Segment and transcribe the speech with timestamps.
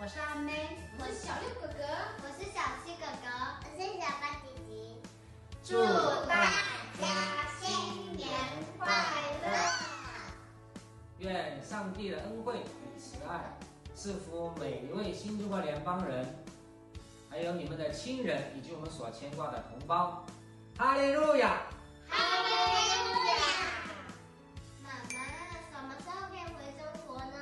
[0.00, 1.82] 我是阿妹，我是小六哥哥，
[2.22, 3.26] 我是小七哥哥，
[3.64, 4.94] 我是小八姐姐。
[5.64, 5.82] 祝
[6.28, 6.52] 大
[7.00, 7.02] 家
[7.60, 8.28] 新年
[8.78, 8.86] 快
[9.42, 9.46] 乐！
[11.18, 13.58] 愿上帝的恩惠与慈爱
[13.92, 16.24] 赐福每一位新中国联邦人，
[17.28, 20.24] 还有你们的亲人以及我们所牵挂的同胞。
[20.76, 21.62] 哈利路亚！
[22.08, 23.34] 哈利路亚！
[24.80, 25.18] 妈妈，
[25.72, 27.34] 什么时候可以回中国呢？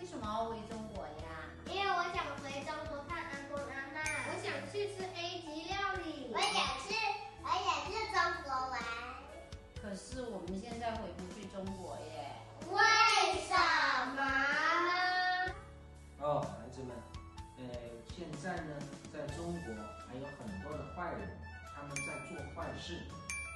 [0.00, 0.73] 为什么要回中
[20.64, 21.28] 多的坏人，
[21.74, 22.98] 他们在做坏事，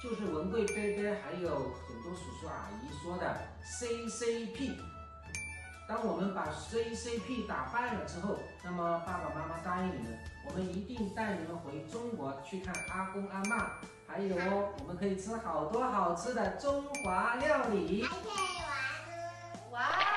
[0.01, 4.77] 就是文贵贝贝还有很多叔叔阿姨说的 CCP。
[5.87, 13.71] 当我们把 CCP 打败了之后，那么爸爸妈妈答应你们，我们一定带你们回中国去看阿公阿妈，
[14.07, 18.03] 还有哦，我们可以吃好多好吃的中华料理。
[18.03, 19.71] 还可以玩。
[19.71, 20.08] 哇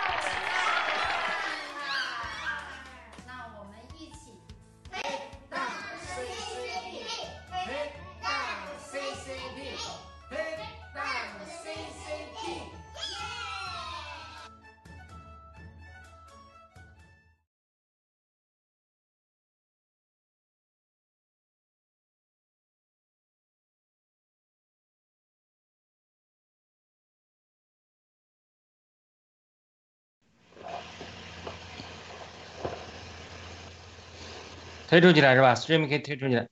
[34.93, 36.47] 推出去了是吧？Stream 可以推出去了。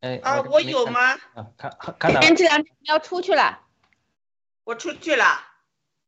[0.00, 1.00] 哎，啊，我有吗？
[1.34, 2.34] 啊，看看到了天。
[2.34, 3.60] 这两天要出去了，
[4.64, 5.26] 我出去了。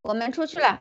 [0.01, 0.81] 我们出去了。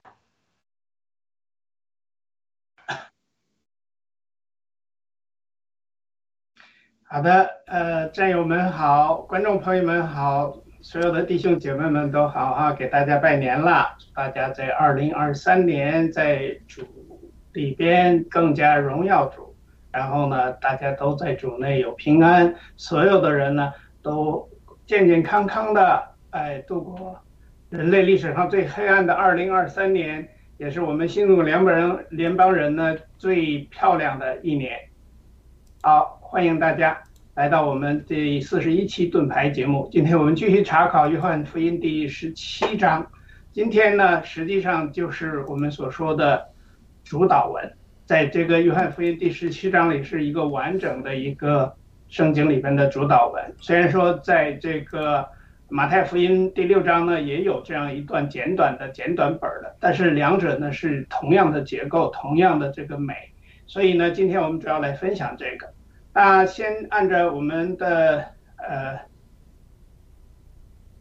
[7.04, 16.99] 好的，呃，战友们好，观众朋友们好，所有的弟兄姐妹们都好啊，给大家拜年了，祝大家在二零二三年在主
[17.54, 19.56] 里边更加荣耀主，
[19.92, 24.48] 然后呢，大家都在主内有平安，所有的人呢都
[24.86, 27.20] 健健康康的，哎，度过
[27.70, 30.28] 人类历史上最黑暗的二零二三年，
[30.58, 34.72] 也是我们新中国联邦人联邦人呢最漂亮的一年。
[35.82, 37.02] 好，欢迎大家
[37.36, 39.88] 来到我们第四十一期盾牌节目。
[39.92, 43.06] 今天我们继续查考约翰福音第十七章。
[43.52, 46.48] 今天呢，实际上就是我们所说的
[47.10, 47.74] 主导文，
[48.06, 51.76] 在这个约翰福音第十七章里是一个完整的一个
[52.08, 53.44] 圣经里边的主导文。
[53.58, 55.28] 虽然说在这个
[55.70, 63.16] 马太福音第六章呢也有这样一段简短的简短本的，但是两者呢是同样的结构，同样的这个美。
[63.66, 65.68] 所以呢，今天我们主要来分享这个。
[66.14, 68.24] 那先按照我们的
[68.58, 69.00] 呃，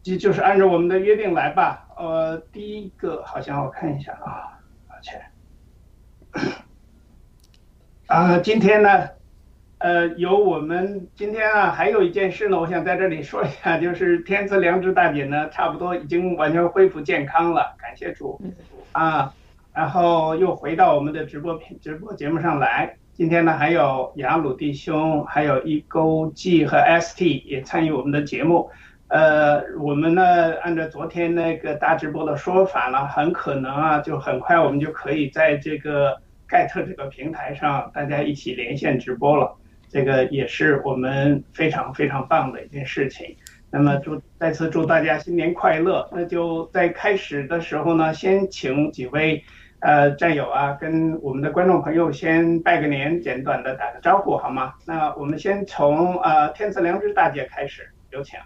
[0.01, 1.87] 就就是按照我们的约定来吧。
[1.95, 4.57] 呃，第一个好像我看一下啊，
[4.89, 5.21] 抱歉。
[8.07, 9.09] 啊，今天呢，
[9.77, 18.41] 呃，有我们今天啊，还有一件事呢，我想在这里说一下， 就是天赐良知大姐呢，差不多已经完全恢复健康了，感谢主
[18.91, 19.33] 啊。
[19.71, 22.97] 然后又回到我们的直播频直播节目上来。
[23.13, 28.69] 今天呢，还有雅鲁弟兄，还有一勾 G 和 ST 也参与我们的节目。
[29.07, 36.17] 呃，我们呢，按照昨天那个大直播的说法呢，很可能啊，就很快我们就可以在这个
[36.49, 39.55] 盖特这个平台上，大家一起连线直播了。
[39.89, 43.37] 这个也是我们非常非常棒的一件事情。
[43.71, 46.09] 那么祝再次祝大家新年快乐。
[46.11, 49.43] 那就在开始的时候呢，先请几位。
[49.81, 54.73] 呃，战友啊，跟我们的观众朋友先拜个年，简短的打个招呼好吗？
[54.85, 58.37] 那我们先从呃天赐良知大姐开始，有请。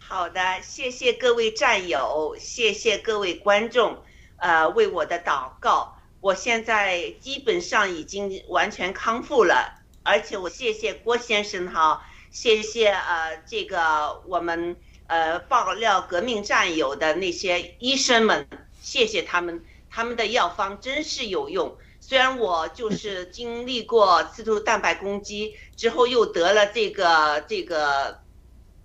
[0.00, 3.98] 好的，谢谢各位战友，谢谢各位观众，
[4.38, 5.93] 呃，为我的祷告。
[6.24, 14.74] 我现在基本上已经完全康复了，而且我谢谢郭先生哈，谢谢呃这个我们
[15.06, 18.48] 呃爆料革命战友的那些医生们，
[18.80, 19.62] 谢谢他们。
[19.90, 28.22] 他们的药方真是有用，虽然我就是经历过刺突蛋白攻击之后又得了这个这个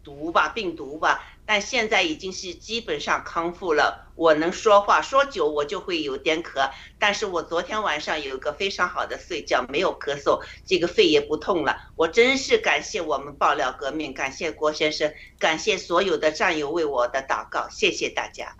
[0.04, 4.06] 毒吧病毒吧，但现在已经是基本上康复了。
[4.14, 6.70] 我能说话，说久我就会有点咳，
[7.00, 11.76] 但是我昨天晚上有一个非常好的睡觉，没有咳嗽，这个肺也不痛了。
[11.96, 18.54] 我真是感谢我们爆料革命，感谢郭先生，感谢所有的战友为我的祷告，谢谢大家。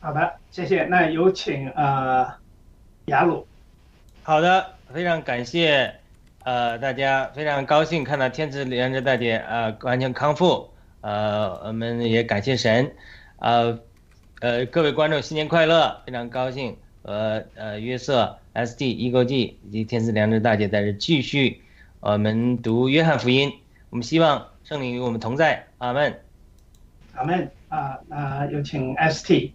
[0.00, 0.82] 好的，谢谢。
[0.86, 2.26] 那有请呃
[3.04, 3.46] 雅鲁。
[4.24, 6.00] 好的，非常感谢，
[6.42, 10.69] 呃，大家非常高兴看到天赐良知大姐呃完全康复，
[11.00, 12.92] 呃，我们也感谢神，
[13.38, 13.78] 呃，
[14.40, 21.62] 呃，各位观众新年快乐，非常高兴，和呃约瑟 S D 一勾 G 以及天赐良知大姐在这继续
[22.00, 23.52] 我们读约翰福音，
[23.90, 26.20] 我们希望圣灵与我们同在，阿门。
[27.14, 29.52] 阿门啊，那有请 ST。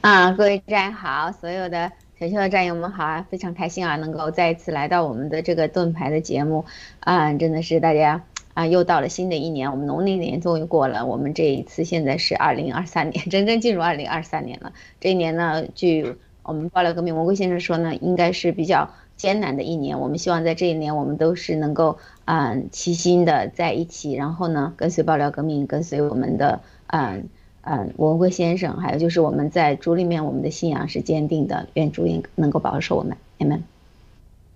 [0.00, 6.64] 啊，各位战友好，所有的全球的战友们好啊，非常开心啊，能够再一次来到我们的这个盾牌的节目
[7.00, 8.24] 啊，真的是大家
[8.54, 14.72] 啊，又到了新的一年，我们农历年终于过了，我们这一次现在是二零二三年， 真正进入二零二三年了。
[15.00, 19.98] 这一年呢，据我们爆料革命魔鬼先生说呢，应该是比较艰难的一年。
[19.98, 27.28] 我们希望在这一年，我们都是能够嗯齐心的在一起，然后呢，跟随爆料革命，跟随我们的嗯。
[27.64, 33.60] 嗯，文贵先生，还有就是我们在主里面，我们的信仰是坚定的，愿主应能够保守我们，amen。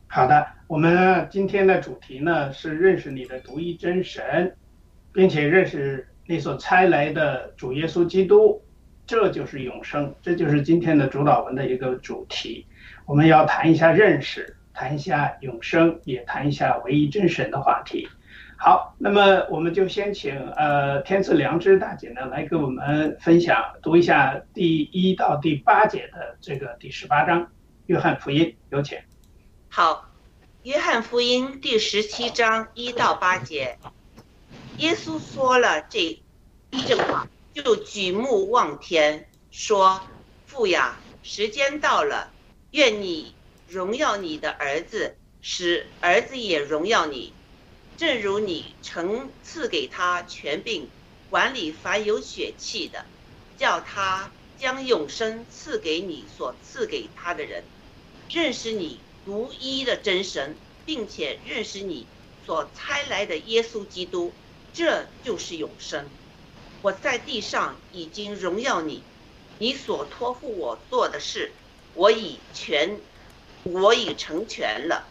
[0.09, 4.57] 好的，我们今天的主题呢是认识你的独一真神，
[5.13, 8.61] 并且认识你所差来的主耶稣基督，
[9.07, 12.67] 这就是永生，这就是今天的主导文的一个主题。
[13.05, 18.09] 我们要谈一下认识，谈一下永生，也谈一下唯一真神的话题。
[18.59, 27.47] 好，那么我们就先请呃天赐良知大姐呢来给我们分享，读一下第一到第八节的这个第十八章
[27.87, 28.99] 约翰福音，有请。
[29.69, 30.09] 好，
[30.67, 33.79] 约翰福音第十七章一到八节，
[34.79, 36.21] 耶稣说了这
[36.73, 40.03] 这话，就举目望天，说
[40.45, 42.33] ：“父呀，时间到了，
[42.73, 43.33] 愿你
[43.69, 47.33] 荣耀你的儿子，使儿子也荣耀你。”
[47.97, 50.89] 正如你曾赐给他权柄，
[51.31, 53.07] 管理凡有血气的，
[53.57, 57.63] 叫他将永生赐给你所赐给他的人，
[58.29, 60.57] 认识你独一的真神，
[60.87, 62.07] 并且认识你
[62.47, 64.33] 所差来的耶稣基督，
[64.73, 66.07] 这就是永生。
[66.81, 69.03] 我在地上已经荣耀你，
[69.59, 71.51] 你所托付我做的事，
[71.95, 73.01] 我已全，
[73.65, 75.09] 我已成全了。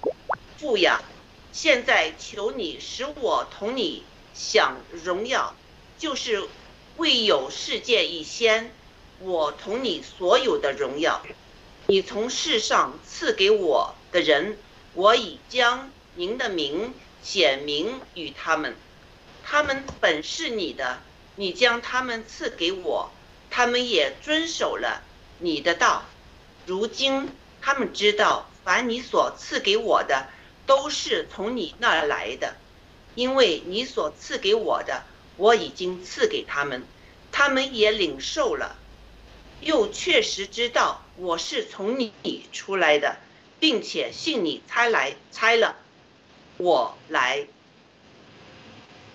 [0.57, 1.03] 父呀！
[1.51, 4.03] 现在求你使我同你
[4.33, 5.56] 享荣耀，
[5.97, 6.47] 就是
[6.95, 8.71] 未有世界以先，
[9.19, 11.21] 我同你所有的荣耀。
[11.88, 14.57] 你从世上赐给我的人，
[14.94, 18.73] 我已将您的名显明与他们。
[19.44, 21.01] 他们本是你的，
[21.35, 23.12] 你将他们赐给我，
[23.50, 25.03] 他们也遵守了
[25.39, 26.06] 你的道。
[26.65, 27.29] 如今
[27.62, 30.27] 他们知道，凡你所赐给我的。
[30.65, 32.56] 都是从你那儿来的，
[33.13, 35.03] 因为你所赐给我的，
[35.38, 36.83] 我已经赐给他们，
[37.31, 38.75] 他们也领受了，
[39.62, 43.17] 又确实知道我是从你出来的，
[43.60, 45.75] 并且信你猜来猜了，
[46.57, 47.48] 我来。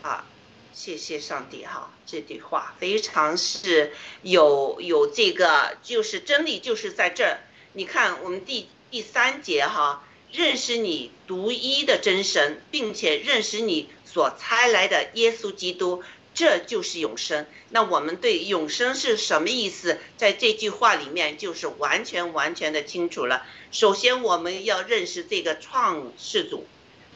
[0.02, 0.24] 啊，
[0.72, 3.92] 谢谢上帝哈，这句话非常是
[4.22, 7.40] 有有这个，就是真理就是在这儿。
[7.72, 10.04] 你看我们第第三节哈。
[10.32, 16.04] 认识你独一的真神，并且认识你所差来的耶稣基督，
[16.40, 17.44] 这就是永生。
[17.68, 23.44] 那我们对永生是什么意思，在这句话里面就是完全完全的清楚了。
[23.70, 26.66] 首先，我们要认识这个创世主，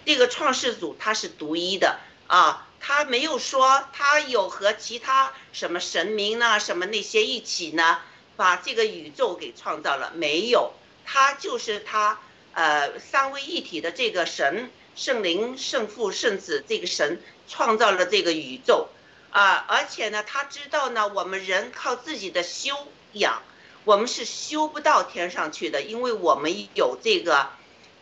[0.05, 8.01] 这个创世主他是独一的啊，他没有说他有和其他什么神明呢、什么那些一起呢，
[8.37, 10.75] 把这个宇宙给创造了，没有，
[11.07, 12.21] 他就是他。
[12.57, 18.87] 呃，三位一体的这个神，圣灵、圣父、圣子，这个神创造了这个宇宙，
[19.35, 22.73] 啊，而且呢，他知道呢，我们人靠自己的修
[23.15, 23.43] 养，
[23.85, 27.51] 我们是修不到天上去的，因为我们有这个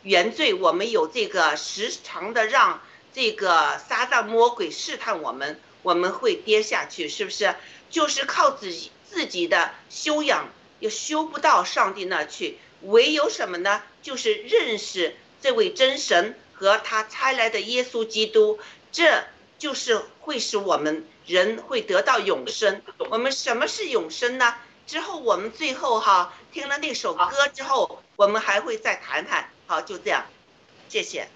[0.02, 2.82] 原罪，我们有这个时常的让
[3.14, 7.54] 这个撒旦魔鬼试探我们，我们会跌下去，是不是？
[7.88, 12.58] 就是靠自己自己的修养，也修不到上帝那去。
[12.82, 13.82] 唯有什么呢？
[14.02, 18.58] 就是认识这位真神和他差来的耶稣基督，
[18.90, 19.24] 这
[19.62, 22.82] 就是会使我们人会得到永生。
[23.10, 24.56] 我们什么是永生呢？
[24.88, 29.50] 之后我们最后哈听了那首歌之后，我们还会再谈谈。
[29.68, 30.24] 好，就这样，
[30.88, 31.28] 谢谢。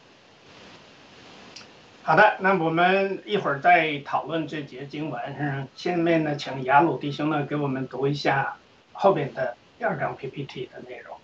[2.02, 5.68] 好的，那我们一会儿再讨论这节经文。
[5.76, 8.56] 下面呢，请雅鲁弟兄呢给我们读一下
[8.92, 11.16] 后边的第二张 PPT 的内容。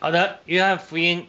[0.00, 1.26] 好的，约翰福音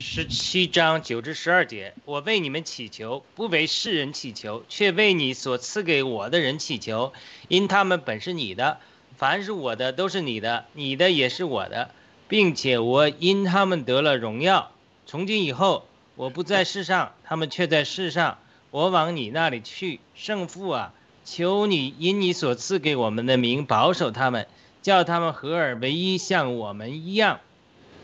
[0.00, 7.12] 十七章九至十二节，我为你们祈求，不为世人祈求，却为你所赐给我的人祈求，
[7.46, 8.80] 因他们本是你的，
[9.16, 11.92] 凡是我的都是你的，你的也是我的，
[12.26, 14.72] 并且我因他们得了荣耀。
[15.06, 18.38] 从今以后，我不在世上，他们却在世上。
[18.72, 20.92] 我往你那里去，圣父啊，
[21.24, 24.48] 求你因你所赐给我们的名保守他们，
[24.82, 27.38] 叫他们合而为一，像我们一样。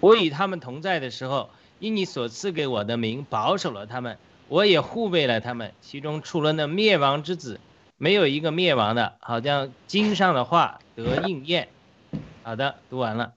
[0.05, 4.19] 我与他们同在的时候，因你所赐给我的名保守了他们，
[4.49, 5.73] 我也护卫了他们。
[5.81, 7.59] 其中除了那灭亡之子，
[7.97, 11.69] 没有一个灭亡的，好像经上的话得应验。
[12.43, 13.33] 好的，读完了。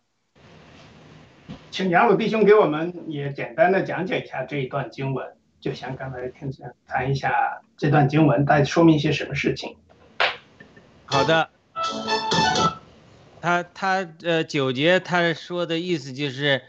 [1.71, 5.25] 请杨鲁弟兄给我们也简单的讲解一下这一段经文，
[5.61, 9.77] 就像刚才听见谈一下这段经文在说明一些什么事情。
[11.05, 11.49] 好的，
[13.41, 16.61] 他他呃九节他说的意思就是，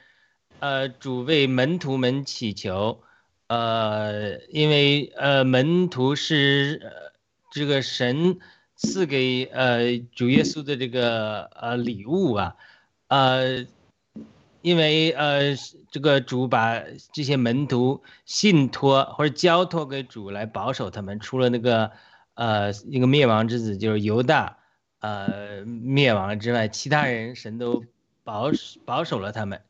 [0.61, 3.03] 呃主为门徒们祈求，
[3.47, 7.13] 呃因为呃门徒是呃
[7.51, 8.39] 这个神
[8.77, 12.57] 赐给呃主耶稣的这个呃礼物啊，
[13.09, 13.67] 呃。
[14.61, 15.55] 因为呃，
[15.89, 16.83] 这个主把
[17.13, 21.93] 这些门徒信托或者交托给主来保守他们，除了那个
[22.35, 24.58] 呃一个灭亡之子就是犹大
[25.01, 27.85] 呃灭亡之外，其他人神都
[28.25, 28.51] 保
[28.85, 29.63] 保守了他们。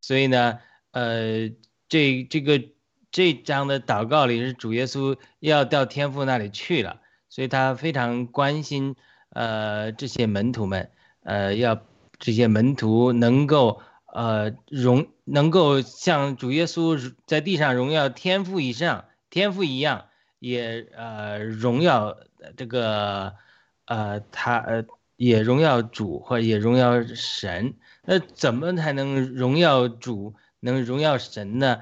[0.00, 0.58] 所以呢，
[0.90, 1.50] 呃，
[1.88, 2.62] 这这个
[3.10, 8.96] 这章的祷告里是主耶稣要到天父那里去了，所以他非常关心
[9.30, 10.90] 呃这些门徒们，
[11.22, 11.82] 呃要
[12.18, 13.82] 这些门徒能够。
[14.14, 20.04] 呃，荣能够像主耶稣在地上荣耀天赋以上，天赋一样，
[20.38, 22.18] 也呃荣耀
[22.58, 23.32] 这个
[23.92, 24.84] 呃他呃
[25.16, 27.74] 也荣耀主或也荣耀神。
[28.04, 31.80] 那怎么才能荣耀主，能荣耀神呢？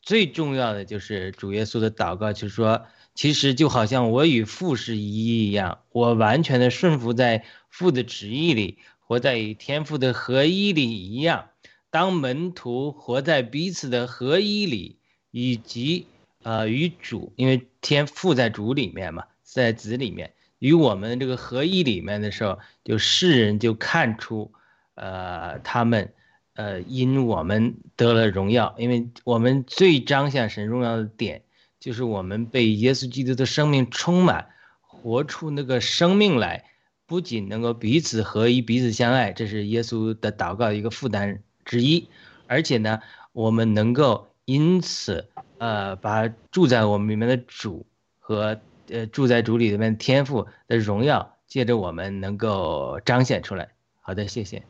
[0.00, 11.50] 最重要的就是主耶稣的祷告，就是说，其实就好像我与父是一一样，我完全的顺服在父的旨意里，活在与天父的合一里一样。
[11.90, 14.98] 当门徒活在彼此的合一里，
[15.30, 16.06] 以及
[16.42, 20.32] 呃与主，因为天父在主里面嘛，在子里面，
[20.62, 24.52] 与我们这个合一里面的时候，就世人就看出，
[24.94, 26.12] 呃他们，
[26.54, 31.42] 呃因我们得了荣耀，因为我们最彰显神荣耀的点，
[31.80, 34.50] 就是我们被耶稣基督的生命充满，
[34.82, 36.64] 活出那个生命来，
[37.06, 41.42] 不仅能够彼此合一、彼此相爱，这是耶稣的祷告一个负担。
[41.64, 42.06] 之一，
[42.46, 43.00] 而且呢，
[43.32, 45.28] 我们能够因此，
[45.58, 47.84] 呃，把住在我们里面的主
[48.20, 48.60] 和
[48.92, 53.70] 呃住在主里面天赋的荣耀，借着我们能够彰显出来。
[54.00, 54.62] 好的，谢谢。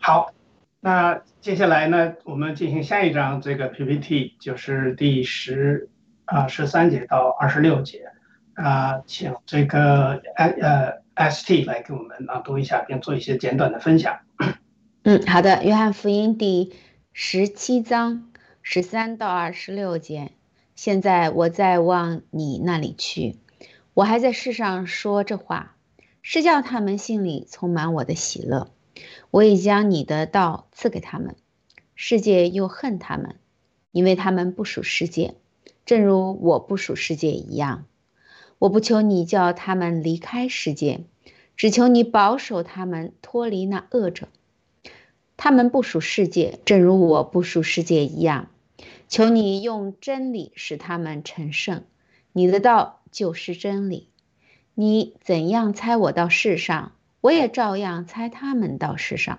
[0.00, 0.32] 好，
[0.80, 5.88] 那接下来呢，我们进行下一章这个 PPT，就是第十
[6.24, 8.10] 啊十三节到二十六节
[8.54, 14.18] 啊，请这个呃呃 ST 来给我们朗读一下，并做一些简短的分享。
[15.04, 15.62] 嗯，好的。
[15.64, 16.74] 约翰福音第
[17.12, 20.32] 十七章十三到二十六节。
[20.74, 23.36] 现在我在往你那里去，
[23.94, 25.76] 我还在世上说这话，
[26.22, 28.70] 是叫他们心里充满我的喜乐。
[29.30, 31.36] 我已将你的道赐给他们，
[31.94, 33.36] 世界又恨他们，
[33.90, 35.34] 因为他们不属世界，
[35.84, 37.84] 正如我不属世界一样。
[38.58, 41.04] 我不求你叫他们离开世界，
[41.56, 44.28] 只求你保守他们脱离那恶者。
[45.36, 48.48] 他们不属世界，正如我不属世界一样。
[49.08, 51.84] 求你用真理使他们成圣。
[52.32, 54.08] 你的道就是真理。
[54.74, 59.38] 你怎样猜我到世上，我也照样猜他们到世上。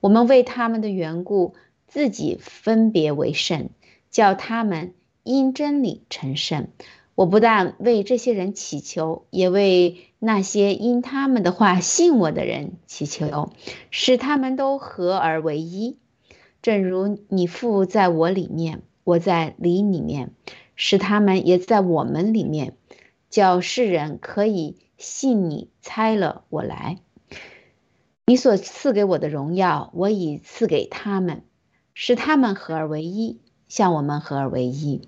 [0.00, 1.54] 我们为他们的缘故，
[1.86, 3.70] 自己分别为圣，
[4.10, 6.68] 叫他们因真理成圣。
[7.14, 13.50] 我不但为这些人祈求，也为那些因他们的话信我的人祈求，
[13.90, 15.96] 使他们都合而为一，
[16.60, 20.32] 正如你父在我里面，我在你里面，
[20.74, 22.74] 使他们也在我们里面，
[23.36, 27.00] 叫世人可以信你猜了我来。
[28.24, 31.44] 你所赐给我的荣耀，我已赐给他们，
[31.92, 35.06] 使他们合而为一，像我们合而为一。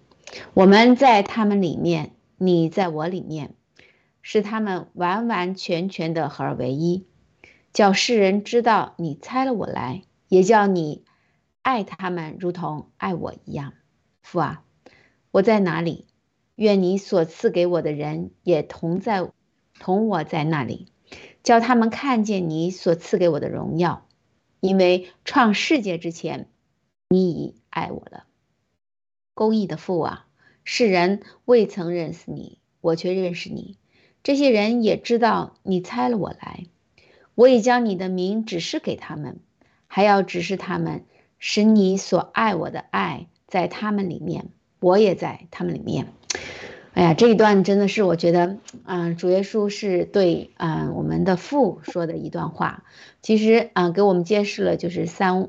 [0.52, 3.54] 我们在他们里面，你在我里面，
[4.20, 7.06] 使他们完完全全的合而为一，
[7.72, 11.02] 叫世人知道你猜了我来，也叫你
[11.62, 13.72] 爱他们如同爱我一样。
[14.20, 14.62] 父啊，
[15.30, 16.04] 我在哪里？
[16.58, 19.30] 愿你所赐给我的人也同在，
[19.78, 20.88] 同我在那里，
[21.44, 24.04] 叫他们看见你所赐给我的荣耀，
[24.58, 26.48] 因为创世界之前，
[27.08, 28.24] 你已爱我了。
[29.34, 30.26] 公义的父啊，
[30.64, 33.76] 世人未曾认识你，我却认识你。
[34.24, 36.66] 这些人也知道你猜了我来，
[37.36, 39.38] 我已将你的名指示给他们，
[39.86, 41.04] 还要指示他们，
[41.38, 44.48] 使你所爱我的爱在他们里面，
[44.80, 46.12] 我也在他们里面。
[46.98, 52.82] 哎呀，这一段真的是我觉得，嗯，主耶稣是对，嗯，我们的父说的一段话。
[53.22, 55.48] 其实，嗯，给我们揭示了就是三。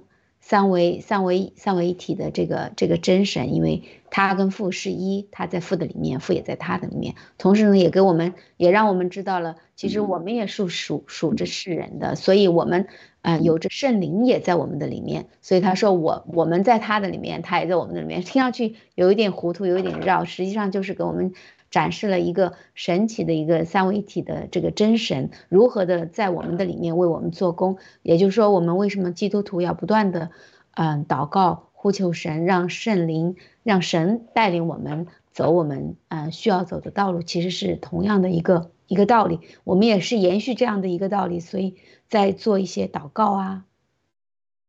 [0.50, 7.14] 三维、三维、三维一体的这个这个真神，因为他跟父是一，他在父的里面，父也在他的里面。
[7.38, 12.88] 同时呢，也给我们，也让我们知道了，其实我们也是属属着世人的，所以我们，
[13.22, 15.28] 呃，有着圣灵也在我们的里面。
[15.44, 18.24] 所以他说我我们在他的里面，他也在我们的里面。
[18.24, 21.32] 听上去有一点糊涂，有一点绕，实际上就是给我们。
[21.70, 30.32] 展示了一个神奇的一个三位一体的这个真神如何的在我们的里面为我们做工，也就是说，我们为什么基督徒要不断的，
[30.72, 39.40] 嗯，祷告呼求神，让圣灵让神带领我们走我们嗯需要走的道路，其实是同样的一个一个道理。
[39.64, 41.76] 我们也是延续这样的一个道理，所以
[42.08, 43.66] 在做一些祷告啊，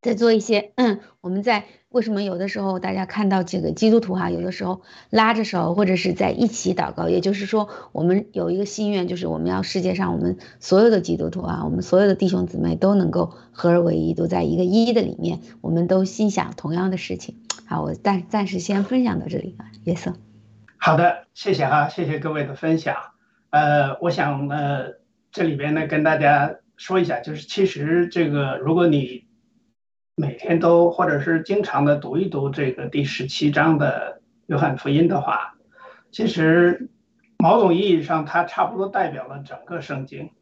[0.03, 1.65] 在做一些嗯， 我们在。
[1.91, 17.35] 为什么有的时候大家看到这个基督徒哈，有的时候拉着手或者是在一起祷告，也就是说，我们有一个心愿，就是我们要世界上我们所有的基督徒啊，我们所有的弟兄姊妹都能够合而为一，都在一个一的里面，我们都心想同样的事情。
[17.67, 20.15] 好，我暂暂时先分享到这里啊，约瑟。
[20.77, 22.95] 好的，谢谢哈，谢谢各位的分享。
[23.51, 24.95] 呃，我想呃，
[25.33, 29.29] 这里边呢跟大家说一下，就是其实这个如果你。
[30.21, 35.55] 每天都或者是经常的读一读这个第十七章的约翰福音的话，
[36.11, 36.91] 其实
[37.39, 40.33] 某种意义上它差不多代表了整个圣经，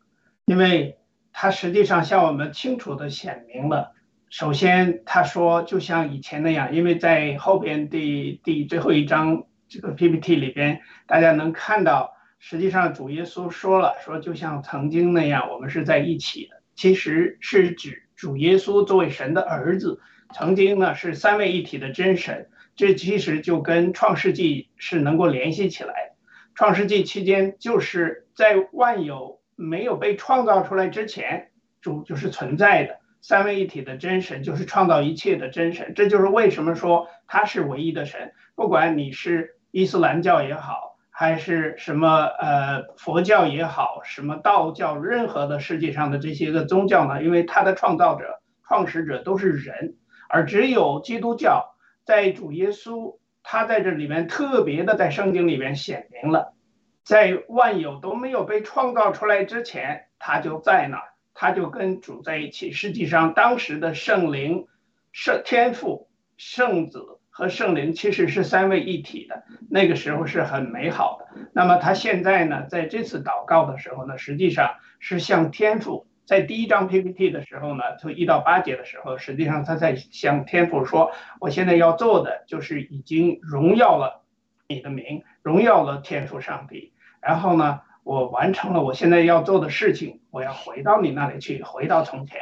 [0.47, 0.99] 因为
[1.33, 3.93] 它实际上向我们清楚的显明了。
[4.31, 18.08] 首先他说就像以前那样，因为在后边第第最后一章这个 PPT 里边，大家能看到，实际上主耶稣说了，说就像曾经那样，我们是在一起的，其实是指。
[18.19, 20.01] 主耶稣作为神的儿子，
[20.35, 26.17] 曾经呢是三位一体的真神，这其实就跟创世纪是能够联系起来。
[26.57, 35.93] 创世纪期间，就是在万有没有被创造出来之前，主就是存在的三位一体的真神，就是创造一切的真神。
[35.95, 40.88] 这就是为什么说他是唯一的神，不管你是伊斯兰教也好。
[41.21, 47.25] 还是什么呃佛教也好，什么道教，任何的世界上的这些个宗教呢？
[47.25, 49.97] 因为它的创造者、创始者都是人，
[50.29, 56.55] 而只有基督教在主耶稣，他在这里面特别的在圣经里面显明了，
[57.03, 61.03] 在万有都没有被创造出来之前，他就在那儿，
[61.35, 62.71] 他就跟主在一起。
[62.71, 64.69] 实际上，当时的圣灵、
[65.11, 67.18] 圣天父、圣子。
[67.39, 71.41] 和圣灵其实是三位一体的，那个时候是很美好的。
[71.53, 84.25] 那么他现在呢，在这次祷告的时候呢，实际上是向天父，在第一张 PPT 的时候呢，从一到八节的时候，实际上他在向天父说：“我现在要做的就是已经荣耀了
[84.67, 86.93] 你的名，荣耀了天父上帝。
[87.21, 92.37] 然后呢，我完成了我现在要做的事情，我要回到你那里去，回到从前。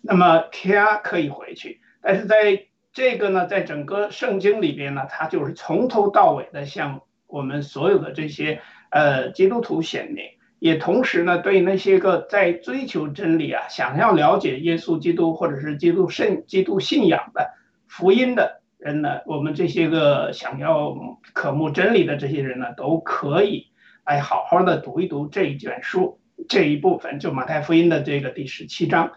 [0.00, 2.66] 那么天可以回去，但是在。
[2.92, 10.24] 这个呢，在整个圣经里边呢，它就是从头到尾的向我们所有的这些呃基督徒显明，
[10.58, 17.54] 也同时呢，对那些个在追求真理啊，想要了解耶稣基督或者是基督圣基督信仰的
[17.88, 20.94] 福音的人呢，我们这些个想要
[21.32, 23.68] 渴慕真理的这些人呢，都可以
[24.04, 29.12] 来好好的读一读这一卷书这一部分，就马太福音的这个第十七章，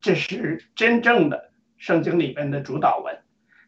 [0.00, 1.52] 这是真正的。
[1.84, 3.18] 圣经里边的主导文，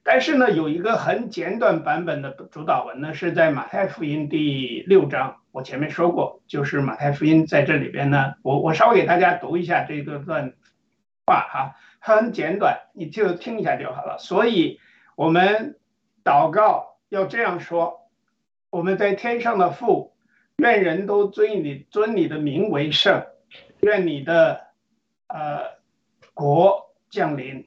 [0.02, 5.36] 但是呢，有一个很简短版本的主导文呢，是在马太福音第六章。
[5.52, 10.54] 我前面说过，就是马太福音在这里边呢，我我稍微给大家读一下这个段
[11.26, 14.16] 话哈，很简短，你就听一下就好了。
[14.18, 14.80] 所以，
[15.14, 15.78] 我们
[16.24, 18.08] 祷告要这样说：
[18.70, 20.16] 我们在天上的父，
[20.56, 23.26] 愿人都尊你尊你的名为圣，
[23.80, 24.68] 愿你的
[25.26, 25.64] 呃
[26.32, 27.66] 国降临。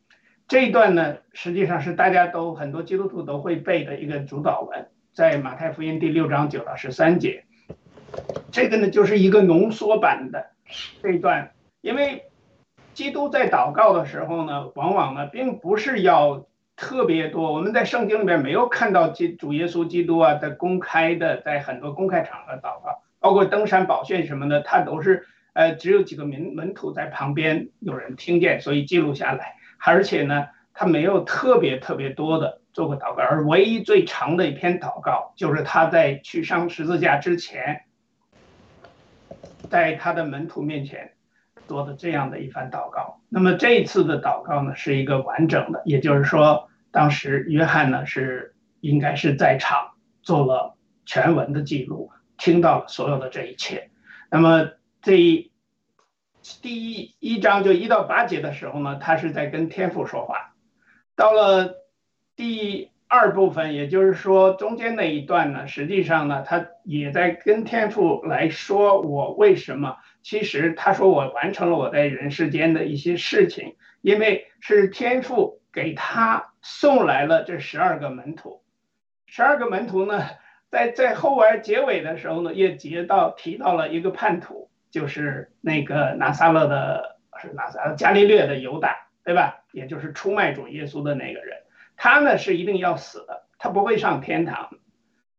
[0.51, 7.45] 这一段呢，实际上是大家都很多基督徒都会背的一个主导文，在马太福音第六章九到十三节。
[8.51, 10.47] 这个呢，就是一个浓缩版的
[11.01, 12.25] 这一段，因为
[12.93, 17.53] 基督在祷告的时候呢，往往呢，并不是要特别多。
[17.53, 29.55] 我们在圣经里面没有看到基主耶稣基督啊的公开的，在很多公开场合祷告，包括登山宝训什么的，他都是呃只有几个门门徒在旁边有人听见，所以记录下来。
[29.85, 37.83] 而且呢，他没有特别特别多的做过祷告，而唯一最长的一篇祷告就是他在去上十字架之前，
[39.69, 41.11] 在他的门徒面前。
[41.67, 49.91] 做的这样的一番祷告，那么这一次的祷告呢，是一个完整的，也就是说，当时约翰呢是应该是在场
[50.21, 53.89] 做了全文的记录，听到了所有的这一切。
[54.29, 55.50] 那么这一
[56.61, 60.53] 第一一章就一到八节的时候呢，他是在跟天父说话。
[61.15, 61.75] 到了
[62.35, 69.97] 第二部分，也就是说中间那一段呢，实际上呢，他也在跟天父来说我为什么。
[70.23, 78.63] 其实他说我完成了我在人世间的一些事情，因为是天父给他送来了这十二个门徒。
[79.27, 80.25] 十二个门徒呢，
[80.71, 89.63] 在在后边结尾的时候呢，也提到提到了一个叛徒，就是那个拿撒勒的，是拿撒勒加利略的犹大，对吧？
[89.71, 91.57] 也就是出卖主耶稣的那个人，
[91.97, 94.69] 他呢是一定要死的，他不会上天堂。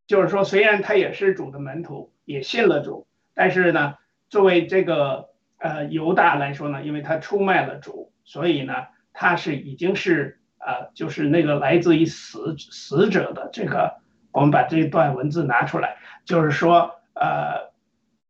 [0.06, 3.94] 就是说，虽然他也是主的门徒，也信了主，但是呢。
[4.32, 8.72] 作为这个呃犹大来说呢，因为他出卖了主，所以呢
[9.12, 13.98] 他是已经是呃就是那个来自于死死者的这个，
[14.32, 17.72] 我们把这一段文字拿出来，就是说呃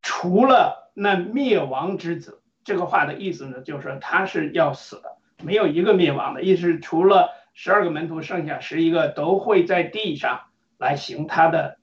[0.01, 10.43] 除了那灭亡之子，这个话的意思呢，就是说他是要死的，没有一个灭亡的意思，除了十二个门徒，剩下十一个都会在地上
[10.79, 11.79] 来行他的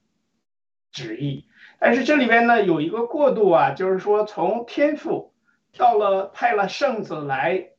[0.91, 1.45] 旨意。
[1.79, 5.33] 但是这里边呢有一个过渡啊，就是说从天父
[5.77, 7.69] 到了派了圣子来，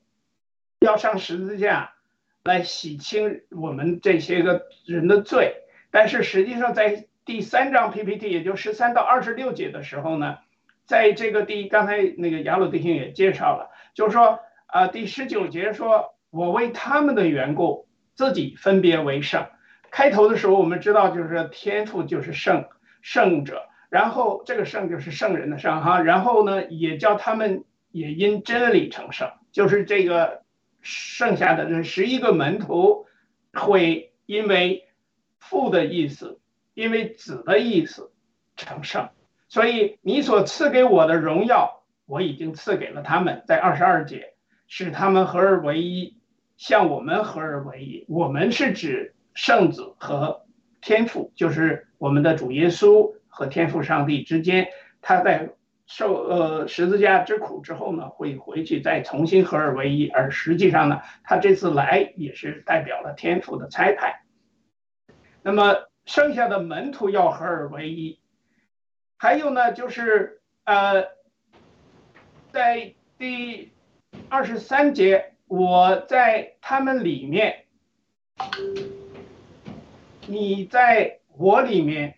[0.81, 1.93] 要上十字架
[2.43, 5.57] 来洗清我们这些个人的罪。
[5.91, 10.39] 但是实际上在第三章 PPT，也就十三到二十六节的时候呢，
[10.91, 19.47] 在这个第刚才那个雅鲁弟兄也介绍了，就是说啊第十九节说我为他们的缘故自己分别为圣。
[19.93, 22.69] 开头的时候我们知道就是天赋就是圣
[23.03, 23.69] 圣者。
[23.89, 30.43] 然后这个圣就是圣人的圣哈，然后呢也叫他们也因真理成圣，就是这个
[30.81, 33.07] 剩下的这十一个门徒
[33.53, 34.89] 会因为
[35.39, 36.41] 父的意思，
[36.75, 38.11] 因为子的意思
[38.57, 39.09] 成圣，
[39.51, 44.33] 所以你所赐给我的荣耀，我已经赐给了他们，在二十二节
[44.67, 46.17] 使他们合而为一，
[46.57, 50.47] 像我们合而为一，我们是指圣子和
[50.81, 53.13] 天父，就是我们的主耶稣。
[53.33, 54.69] 和天父上帝之间，
[55.01, 55.51] 他在
[55.87, 60.09] 受呃十字架之苦之后呢，会回去再重新合二为一。
[60.09, 64.23] 而实际上呢，他这次来也是代表了天父的差派。
[65.43, 68.20] 那么剩下的门徒要合二为一，
[69.23, 71.09] 还有呢，就是呃，
[72.51, 73.71] 在第
[74.31, 77.67] 二十三节，我在他们里面，
[80.27, 82.15] 你在我里面。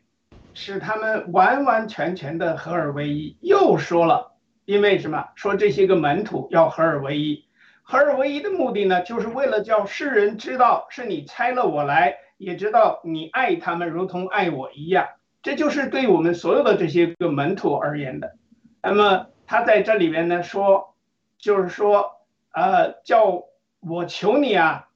[0.54, 3.38] 使他们完完全全的合而为一。
[3.40, 4.36] 又说了，
[4.66, 5.30] 因为什么？
[5.34, 7.46] 说这些个门徒要合而为一。
[7.82, 15.08] 合而为一的目的呢，就是为了叫世人知道是你拆了我来，也知道你爱他们如同爱我一样。
[15.42, 18.36] 这就是对我们所有的这些个门徒而言的。
[18.82, 20.94] 那么他在这里边呢说，
[21.38, 22.12] 就是说，
[22.52, 23.44] 呃，叫
[23.80, 24.88] 我求你啊，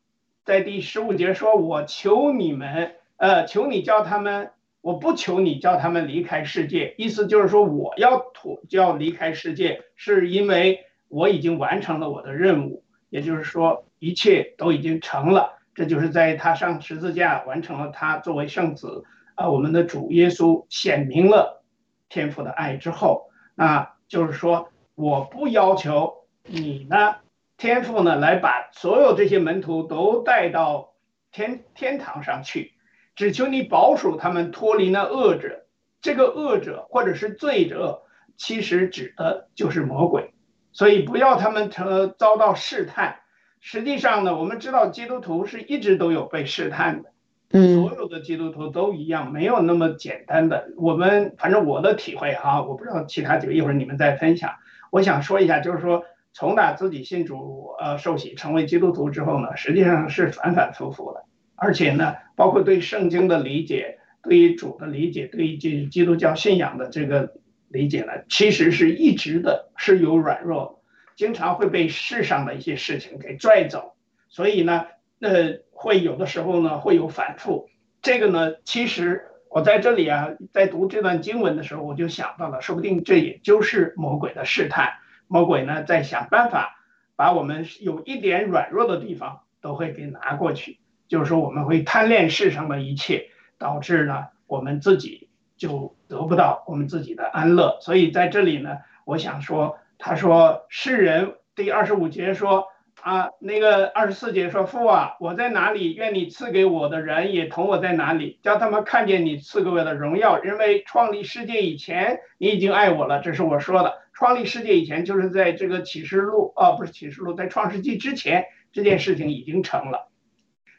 [0.45, 4.51] 在第十五节说，我求你们，呃，求你叫他们。
[4.83, 15.59] 我不求你叫他们离开世界，意思就是说我要脱就要离开世界，是因为我已经完成了我的任务，也就是说一切都已经成了。
[15.75, 19.03] 这就是在他上十字架完成了他作为圣子
[19.37, 21.63] 啊，我们的主耶稣显明了
[22.09, 27.17] 天父的爱之后，那就是说我不要求你呢，
[27.57, 30.95] 天父呢来把所有这些门徒都带到
[31.31, 32.73] 天天堂上去。
[33.15, 35.65] 只求你保守他们脱离那恶者，
[36.03, 38.03] 这个恶者或者是罪者，
[38.37, 40.35] 其实指的就是魔鬼，
[40.73, 43.21] 所以不要他们成遭到试探。
[43.61, 47.13] 实际上呢，我们知道基督徒是一直都有被试探的，
[47.51, 50.69] 所有的基督徒都一样，没有那么简单的。
[50.77, 54.55] 我们反正我的体会哈，我不知道其他几个，一会儿你们再分享。
[54.91, 61.25] 我想说一下，就是说从打自己信主呃受洗成为基督徒之后呢，实际上是反反复复的。
[61.55, 67.35] 而且呢，包括对圣经的理解，对于主的理解，对于基基督教信仰的这个
[67.69, 70.83] 理解呢，其实是一直的是有软弱，
[71.15, 73.95] 经常会被世上的一些事情给拽走。
[74.29, 74.87] 所以呢，
[75.21, 77.69] 呃，会有的时候呢会有反复。
[78.01, 84.95] 这个呢，其实我在这里啊，在读这段经文的时候，我就想到了，说不定这也就是魔鬼的试探。
[85.29, 86.81] 魔鬼呢在想办法
[87.15, 97.79] 把我们有一点软弱的地方都会给拿过去，就是说我们会贪恋世上的一切，导致呢我们自己就得不到我们自己的安乐。
[97.83, 102.69] 所以在这里呢，我想说，他说世人第二十五节说。
[103.07, 105.95] 啊，那个二十四节说父啊，我在哪里？
[105.95, 110.43] 愿你赐给我的人也同我在哪里，叫他们看见你赐给我的荣耀。
[110.43, 113.21] 因为创立世界以前，你已经爱我了。
[113.21, 113.95] 这是我说的。
[114.13, 120.09] 创立世界以前，就是在这个启示录啊，不是启示录，在创世纪之前，这件事情已经成了。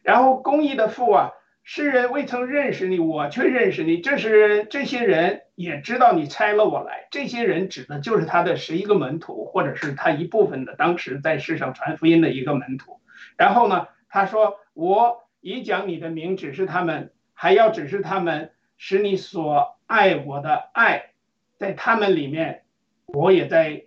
[0.04, 1.32] 然后公义的父啊。
[1.70, 4.00] 世人未曾认识你，我却认识你。
[4.00, 7.10] 这是这些人也知道你拆了我来。
[7.12, 13.02] 这些人指的就是他的十一个门徒，或者是他一部分的当时在世上传福音的一个门徒。
[13.36, 21.12] 然后呢，他说：“我已讲你的名，指示他们，还要指示他们，使你所爱我的爱
[21.58, 22.64] 在他们里面，
[23.08, 23.84] 我也在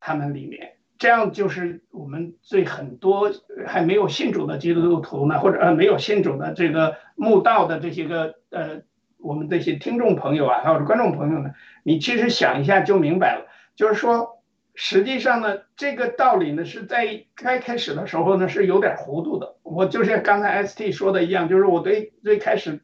[0.00, 3.30] 他们里面。”这样就是我们对很多
[3.66, 8.82] 还没有信主的基督徒呢，或者呃没有信主的这个慕道的这些个呃
[9.18, 11.52] 我们这些听众朋友啊，还有观众朋友呢，
[11.84, 13.46] 你其实想一下就明白了。
[13.76, 14.42] 就是说，
[14.74, 19.54] 实际上呢，这个道理呢是在开开始的时候呢是有点糊涂的。
[19.62, 22.80] 我就像刚才 ST 说的一样，就是我对最开始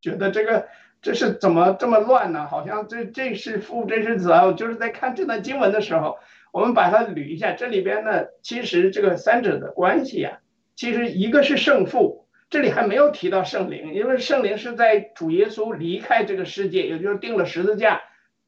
[0.00, 0.68] 觉得这个
[1.02, 2.46] 这是怎么这么乱呢？
[2.48, 4.52] 好像这这是父，这是子啊。
[4.52, 6.16] 就是在看这段经文的时候。
[6.56, 10.38] 我们把它捋一下，这里边呢，其实这个三者的关系啊，
[10.74, 18.00] 其实一个是圣父，这里还没有提到圣灵，因为圣灵是在主耶稣离开这个世界，也就是定了十字架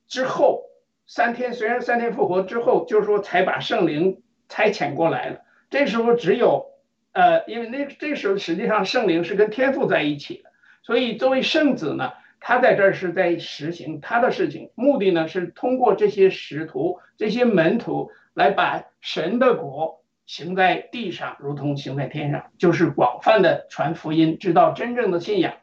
[0.06, 0.62] 之后
[1.06, 5.40] 三天，虽然三天复活之后，就是说才把圣灵差遣过来了。
[5.68, 6.64] 这时候只有，
[7.12, 10.48] 呃，因为那这时候实际上圣灵是跟天父在一起的，
[10.82, 12.14] 所以作为圣子呢。
[12.40, 25.54] 他在这儿是在实行他的事情，目的呢是通过这些使徒、这些门徒来把神的国行在地上，如同行在天上，就是广泛的传福音，知道真正的信仰，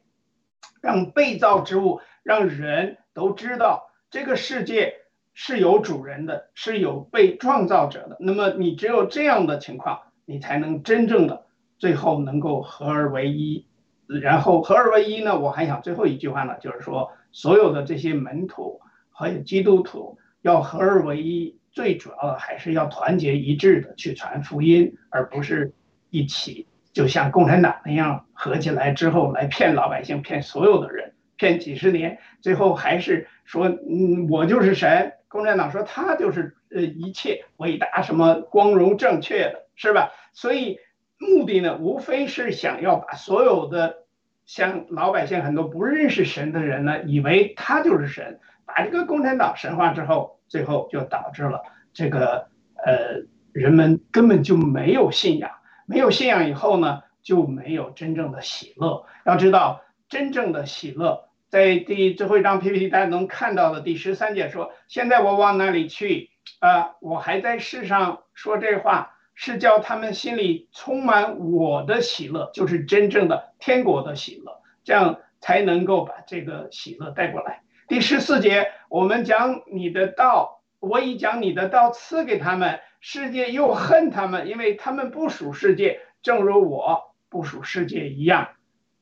[0.81, 4.95] 让被造之物，让人都知道这个世界
[5.33, 8.17] 是有主人的，是有被创造者的。
[8.19, 11.45] 那么你只有这样的情况，你才能真正的
[11.77, 13.67] 最后能够合而为一。
[14.07, 15.39] 然后合二为一呢？
[15.39, 18.79] 我还想最后一句话呢，就是说所有的这些门徒
[19.11, 25.73] 还有基督徒要合二为一，最主要的还是要团结一致的去传福音，而不是
[26.11, 35.13] 一起就像共产党那样合起来之后来骗老百姓、骗所有的人、骗几十年，最后还是说嗯我就是神。
[35.27, 40.11] 共产党说他就是呃一切伟大、什么光荣、正确的，是吧？
[40.33, 40.77] 所以。
[41.17, 44.03] 目的呢，无非是想要把所有的
[44.45, 53.23] 像老百姓很多不认识神的人呢，以为他就是神，把这个共产党神化之后，最后就导致了这个呃
[53.53, 55.49] 人们根本就没有信仰，
[55.85, 59.05] 没有信仰以后呢，就没有真正的喜乐。
[59.25, 66.29] 要知道，真正的喜乐，在第最后一张 PPT 大家能看到的第十三节说：现在我往哪里去？
[66.59, 69.14] 啊，我还在世上说这话。
[69.35, 77.61] 是叫他们心里充满我的喜乐，就是真正的天国的喜乐，这样才能够把这个喜乐带过来。
[77.89, 88.51] 第十四节，我们讲你的道，我已将你的道赐给他们，世界又恨他们，因为他们不属世界，正如我不属世界一样。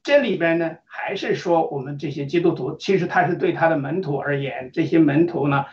[0.01, 5.65] 这里边呢，还是说我们这些基督徒，其实他是对他的门徒而言，这些门徒呢，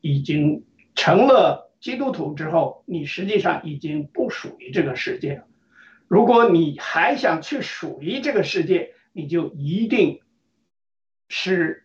[0.00, 0.64] 已经
[0.96, 1.67] 成了。
[1.80, 5.44] 基督徒之后，你实际上已经不属于这个世界了。
[6.08, 10.20] 如果你还想去属于这个世界，你就一定
[11.28, 11.84] 是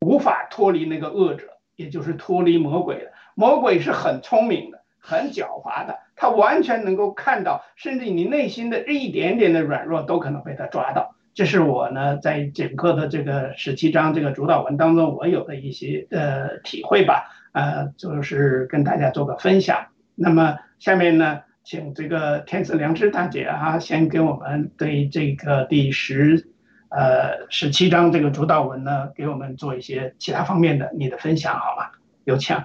[0.00, 3.12] 无法脱离那个恶者，也就是脱离魔鬼的。
[3.34, 11.14] 魔鬼是很聪明的，很狡猾的，他完全能够看到，甚至你内心的一点点的软弱都可能被他抓到。
[11.32, 17.30] 这是我呢，在整个的这个十七章这个主导文当中，我有的一些呃体会吧。
[17.54, 19.86] 呃，就是跟大家做个分享。
[20.16, 26.50] 那么下面呢，请这个天赐良知大姐啊，先给我们对这个第十
[26.90, 31.90] 呃十七章这个主导文呢，给我们做一些其他方面的你的分享，好吗？
[32.24, 32.56] 有请。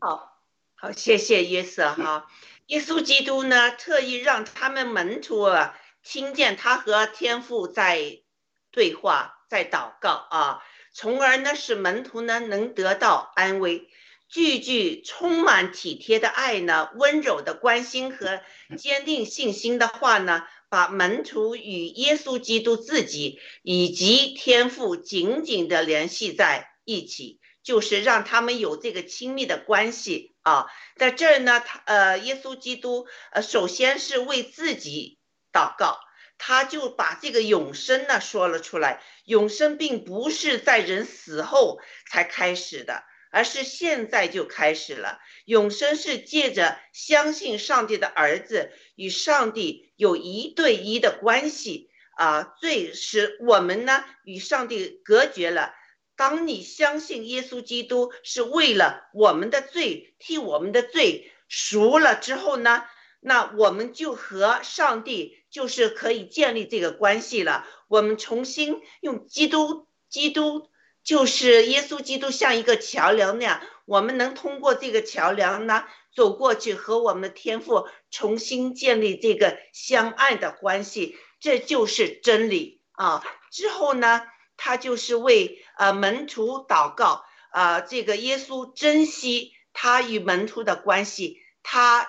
[0.00, 0.38] 好，
[0.74, 2.26] 好，谢谢约瑟哈。
[2.68, 7.98] 耶稣基督呢，特意让他们门徒啊，听见他和天父在
[8.70, 13.87] 对话，在祷告啊，从而呢，使门徒呢能得到安慰。
[14.28, 18.42] 句句充满体贴的爱呢，温柔的关心和
[18.76, 30.66] 坚定信心的话呢，把门徒与耶稣基督自己以及天父紧紧的联系在一起，就是让他们有这个亲密的关系啊。
[30.96, 35.18] 在这儿呢，他呃，耶稣基督呃，首先是为自己
[35.54, 35.98] 祷告，
[36.36, 39.02] 他就把这个永生呢说了出来。
[39.24, 43.04] 永生并不是在人死后才开始的。
[43.30, 45.18] 而是现在就开始了。
[45.44, 55.74] 永生是借着相信上帝的儿子与上帝有一对一的关系啊，罪使我们呢与上帝隔绝了。
[56.16, 62.84] 当你相信耶稣基督是为了我们的罪替我们的罪赎了之后呢，
[63.20, 67.64] 那我们就和上帝就是可以建立这个关系了。
[67.86, 70.68] 我们重新用基督，基督。
[71.08, 83.24] 就是耶稣基督像一个桥梁那样，我们能通过这个桥梁呢走过去，和我们的天父重新建立这个相爱的关系，这就是真理啊。
[83.50, 84.20] 之后呢，
[84.58, 92.06] 他就是为呃门徒祷告啊，这个耶稣珍惜他与门徒的关系，他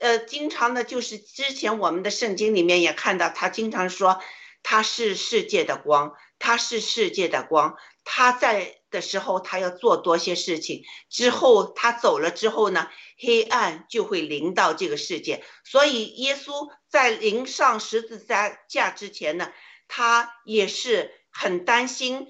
[0.00, 4.20] 呃经常呢，就是之前我们的圣经里面也看到，他经常说
[4.64, 7.76] 他是世界的光，他是世界的光。
[8.12, 10.82] 他在的时候，他要做多些事情。
[11.08, 15.44] 之后他走了之后呢，黑暗就会临到这个世界。
[15.64, 18.18] 所以耶稣在临上十字
[18.68, 19.52] 架之前呢，
[19.86, 22.26] 他也是很担心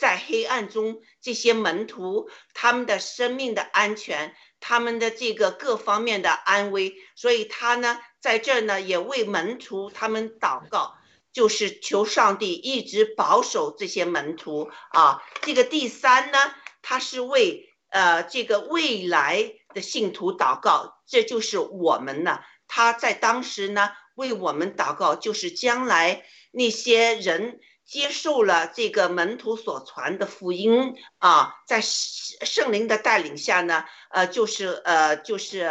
[0.00, 6.96] 在黑暗中这些门徒他们的生命的安全，他们的这个各方面的安危。
[7.14, 10.96] 所以他呢，在这儿呢，也为门徒他们祷告。
[11.32, 15.22] 就是求上帝一直保守这些门徒啊。
[15.42, 16.38] 这个第三呢，
[16.82, 22.40] 他是为呃这个未来的信徒祷告，这就是我们呢。
[22.66, 35.70] 他在当时呢为我们祷告，就是将来那些人接受了这个门徒所传的福音啊，在圣灵的带领下呢，呃，就是呃就是。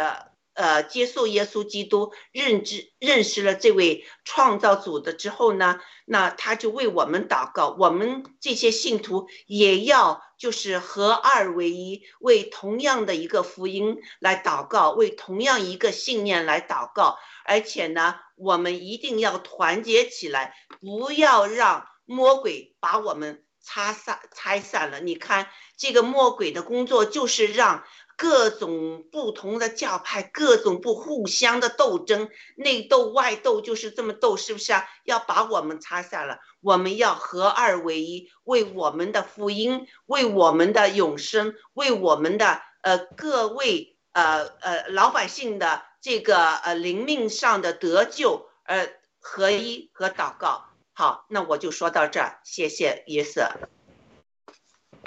[0.60, 7.74] 呃，接受耶稣基督，认知认识了这位创造主的之后呢，那他就为我们祷告。
[7.78, 17.16] 我们这些信徒也要就是合二为一，为同样的一个福音来祷告，为同样一个信念来祷告。
[17.46, 25.00] 而且呢，我们一定要团结起来，不要让魔鬼把我们拆散拆散了。
[25.00, 27.82] 你看，这个魔鬼的工作就是让。
[28.20, 34.86] 各种不同的教派，各种不互相的斗争，内斗外斗就是这么斗，是不是啊？
[35.04, 48.86] 要把我们擦下了，我们要合二为一，为我们的福音，为我们的永生，为我们的呃各位呃呃老百姓的这个呃灵命上的得救呃
[49.18, 50.66] 合一和祷告。
[50.92, 53.50] 好，那我就说到这儿，谢谢约瑟。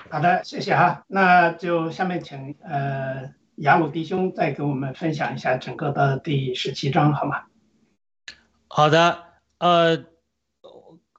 [0.09, 1.03] 好的，谢谢哈。
[1.07, 7.43] 那就下面请呃雅鲁弟兄再给我们分享一下整个的第十七章，好吗？
[8.67, 9.23] 好的，
[9.59, 10.05] 呃，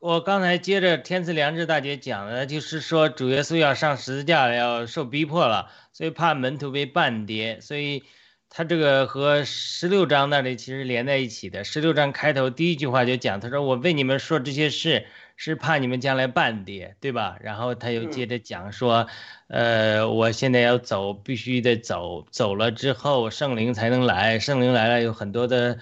[0.01, 8.05] 我刚才接着天赐良知大姐讲的，就是说主耶稣要上十字架，要受逼迫了，所以怕门徒被绊跌，所以
[8.49, 11.65] 他这个和十六章那里其实连在一起的。
[11.65, 15.07] 十六章开头第一句话就讲，他说我为你们说这些事。
[15.37, 17.37] 是怕你们将来半跌，对吧？
[17.41, 19.09] 然后他又接着讲说，
[19.49, 25.79] 呃，我现在要走，必须得走，走了之后圣灵才能来，圣灵来了有很多的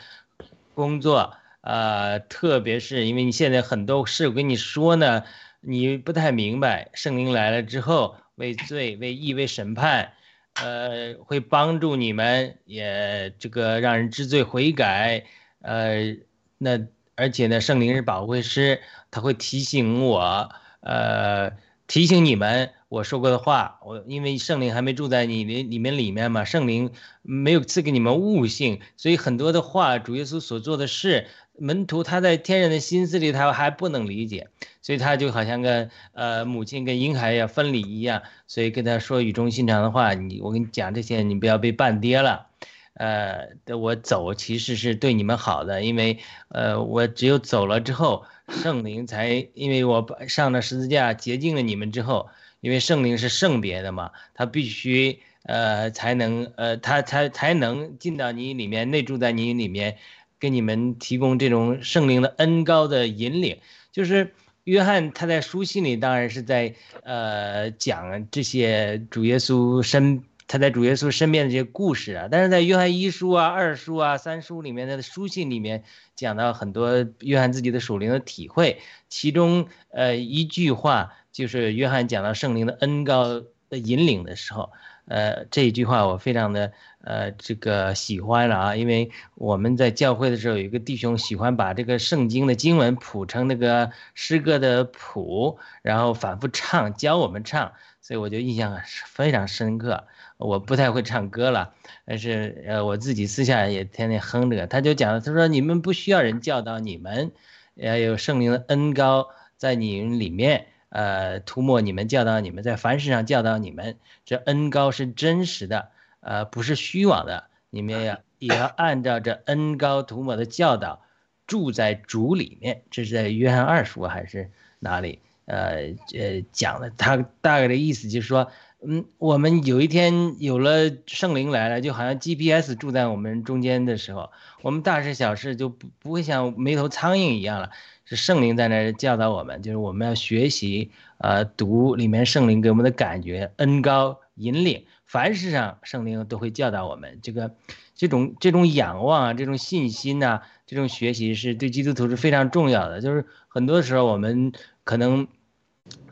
[0.74, 5.22] 工作，呃，特别是因为你现在很多事我跟你说呢，
[5.60, 10.14] 你不太明白，圣灵来了之后为罪、为义、为审判，
[10.54, 15.24] 呃，会帮助你们，也这个让人知罪悔改，
[15.60, 16.16] 呃，
[16.56, 16.80] 那。
[17.14, 18.80] 而且呢，圣灵是保护师，
[19.12, 21.52] 他会提醒我，呃，
[21.86, 23.78] 提醒你们我说过的话。
[23.84, 26.90] 我因为圣灵还没住在你里你们里面嘛，圣灵
[27.22, 31.26] 没有赐给你们悟性，所以很多的话，主耶稣所做的事，
[31.58, 34.48] 门徒他在天人的心思里他还不能理解，
[34.80, 42.46] 所以他就好像跟呃母亲跟婴孩要分离一样，所以跟他说语重心长的话，你我跟你讲这些，你不要被绊跌了。
[42.94, 46.18] 呃，我走其实是对你们好的，因为
[46.48, 52.28] 呃，我只有走了之后，圣灵才，因为我上了十字架洁净了你们之后，
[52.60, 59.96] 因为圣灵是圣别的嘛，他必须呃才能呃他才才能进到你里面，内住在你里面，
[60.38, 63.58] 给你们提供这种圣灵的恩高的引领。
[63.90, 64.34] 就是
[64.64, 66.74] 约翰他在书信里当然是在
[67.04, 70.22] 呃讲这些主耶稣身。
[70.52, 75.82] 他在主耶稣身边的这些故事啊，但是在约翰一书啊、二书啊、三书里面的书信里面
[76.14, 78.78] 讲到很多约翰自己的属灵的体会，
[79.08, 84.70] 其中呃一句话就是约翰讲到圣灵的恩高的引领的时候，
[85.06, 100.04] 呃这一句话我非常的呃这个喜欢了啊，因为我们在教会的时候有一个弟兄喜欢把这个圣经的经文谱成那个诗歌的谱，然后反复唱教我们唱，所以我就印象非常深刻。
[100.38, 101.72] 我不太会唱歌了，
[102.04, 104.66] 但是呃，我自己私下也天天哼着。
[104.66, 107.30] 他就讲，他说你们不需要人教导你们，
[107.76, 113.98] 要有圣灵的恩高在你们里面，呃，涂抹你们，教导你们，在凡事上教导你们。
[114.24, 115.90] 这恩高是真实的，
[116.22, 117.44] 呃，不是虚妄的。
[117.68, 121.02] 你们要也要按照这恩高涂抹的教导，
[121.46, 122.82] 住在主里面。
[122.90, 125.18] 这是在约翰二书还是哪里？
[125.44, 128.50] 呃呃讲的，他大概的意思就是说。
[128.84, 137.70] 嗯，我们有一天有了圣灵来了，就好像 GPS 住在我们中间的时候，我们大事小事就不不会像没头苍蝇一样了。
[138.04, 147.20] 是圣灵在那儿教导我们，就是我们要学习，呃，读里面圣灵给我们的感觉，恩高引领，凡事上圣灵都会教导我们。
[147.22, 147.54] 这个
[147.94, 153.00] 这种这种仰望啊，这种信心呐，这种学习是对基督徒是非常重要的。
[153.00, 154.52] 就是很多时候我们
[154.84, 155.28] 可能。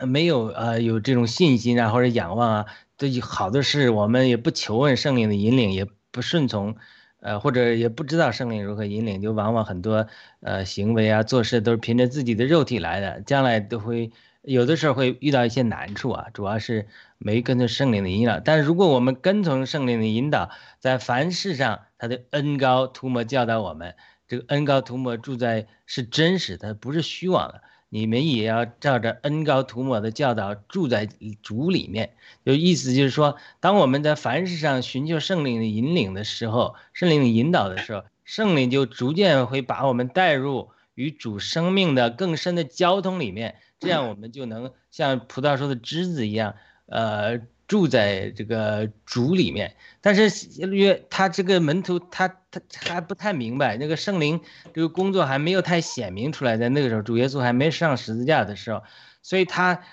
[0.04, 6.74] 没有呃有这种信心啊或者仰望啊，对好的事我们也不求问圣灵的引领，也不顺从，
[7.20, 10.08] 呃或者也不知道圣灵如何引领，就往往很多
[10.40, 14.10] 呃行为啊做事都是凭着自己的肉体来的，将来都会
[14.42, 16.88] 有的时候会遇到一些难处啊，主要是
[17.20, 18.40] 没跟着圣灵的引导。
[18.40, 20.50] 但如果我们跟从圣灵的引导，
[20.80, 23.94] 在凡事上他的恩高涂抹教导我们，
[24.26, 27.62] 这个恩高涂抹住在是真实的，不是虚妄的。
[27.92, 31.08] 你们也要照着恩高涂抹的教导住在
[31.42, 32.14] 主里面，
[32.46, 46.54] 就意思就是说，当我们在凡事上寻求圣灵的引领的时候，圣灵的引导的时候，圣灵就逐渐会把我们带入与主生命的更深的交通里面，这样我们就能像葡萄树的枝子一样，
[46.90, 47.40] 呃。
[47.70, 50.28] 住在这个主里面，但是
[50.74, 54.40] 约他这个门徒他他还不太明白那个圣灵
[54.74, 58.82] 这个工作还没有太显明出来，在那个时候主耶稣还没上十字架的时候，
[59.22, 59.84] 所以他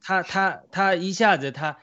[0.00, 1.76] 他他他一下子他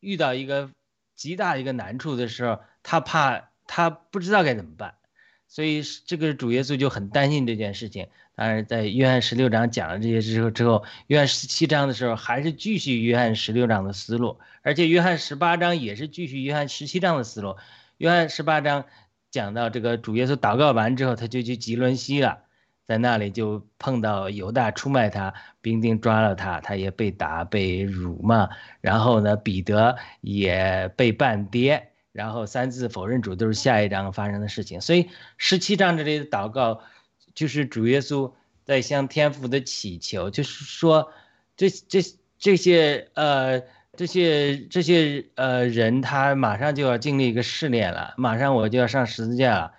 [0.00, 0.68] 遇到一个
[1.16, 4.96] 极大的一个难处的时候，他怕他不知道该怎么办，
[5.52, 8.08] 所以这个主耶稣就很担心这件事情。
[8.34, 17.56] 当然，在约翰十六章讲了这些之后，之后约翰十七章的时候还是继续约翰十六章的思路，而且约翰十八章也是继续约翰十七章的思路。
[17.98, 18.86] 约翰十八章
[19.30, 22.38] 讲到这个主耶稣祷告完之后，他就去吉伦西了，
[22.86, 28.48] 在那里就碰到犹大出卖他，兵丁抓了他，他也被打被辱骂，
[28.80, 34.80] 然后呢，彼得也被半跌，然后三次否认主，都是下一章发生的事情。
[34.80, 36.82] 所以十七章这里的祷告。
[37.34, 38.30] 就是主耶稣
[38.62, 41.10] 在向天父的祈求，就是说，
[41.56, 42.02] 这这
[42.38, 43.62] 这些呃
[43.96, 49.72] 这些这些呃人，他马上就要经历一个试炼了，马上我就要上十字架了，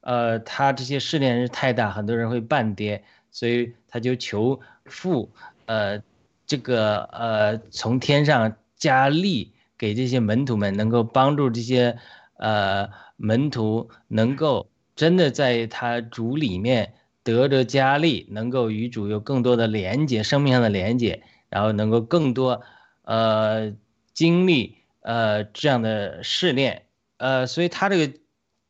[0.00, 5.30] 呃，他这些试炼是太大，很多人会半跌，所以他就求父，
[5.66, 6.02] 呃，
[6.46, 11.98] 这个呃从天上加力给这些门徒们，能够帮助这些
[12.36, 14.68] 呃门徒能够。
[14.96, 16.94] 真的在他主里面
[17.24, 22.62] 得着加力，能够与主有更多的连接，生命上的连接，然后能够更多，
[23.02, 23.74] 呃，
[24.12, 26.84] 经历呃这样的试炼，
[27.16, 28.18] 呃，所以他这个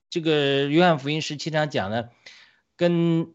[0.09, 2.09] 这个约翰福音十七章讲的，
[2.75, 3.31] 跟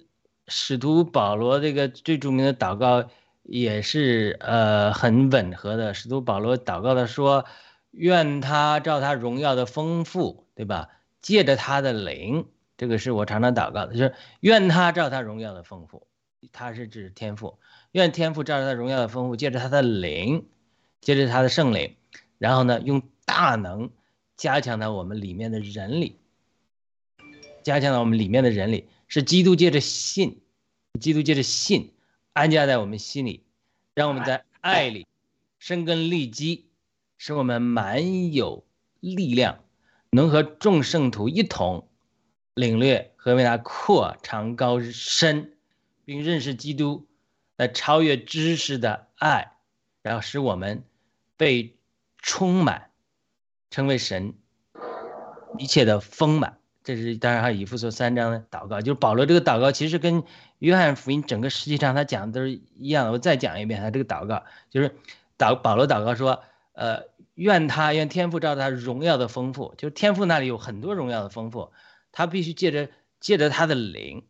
[0.47, 3.07] 使徒保罗这个最著名的祷告
[3.49, 5.93] 也是呃很吻合的。
[5.93, 7.45] 使徒保罗祷告的说，
[7.91, 10.89] 愿他照他荣耀的丰富，对吧？
[11.21, 12.45] 借着他的灵。
[12.77, 16.07] 这个是我常常祷告的，就是愿他照他荣耀的丰富，
[16.53, 17.59] 他是指天赋，
[17.91, 20.47] 愿天赋照着他荣耀的丰富，借着他的灵，
[21.01, 21.95] 借着他的圣灵，
[22.37, 23.89] 然后呢，用大能
[24.37, 26.15] 加强到我们里面的人里，
[27.63, 30.39] 加强到我们里面的人里，是基督借着信，
[31.01, 31.91] 基督借着信
[32.39, 33.43] 安家在我们心里，
[33.93, 35.05] 让我们在爱里
[35.57, 36.69] 生根立基，
[37.17, 38.65] 使我们满有
[39.01, 39.59] 力量，
[40.11, 41.89] 能和众圣徒一同。
[42.53, 45.57] 领略何为他扩长高深，
[46.05, 47.07] 并认识基督
[47.57, 49.51] 的超越知识的爱，
[50.01, 50.85] 然后使我们
[51.35, 51.75] 被
[52.19, 52.89] 充满，
[53.69, 54.33] 成为神
[55.57, 56.57] 一切的丰满。
[56.85, 60.23] 这是当然还有以弗所三章的祷告，就是保罗这个祷告，其实跟
[60.59, 63.11] 约翰福音整个实际上他讲的都是一样的。
[63.11, 64.95] 我再讲一遍他这个祷告，就是
[65.37, 66.43] 祷保罗祷告说，
[66.73, 67.03] 呃。
[67.39, 71.71] 愿他愿天父照他荣耀的丰富，就是天父那里有很多荣耀的丰富，
[72.11, 72.89] 他必须借着
[73.21, 74.25] 借着他的灵，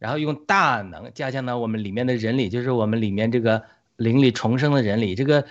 [0.00, 3.62] 然后用大能加强到我们里面的人里，就是我们里面这个
[3.94, 5.46] 灵里重生的人里，这个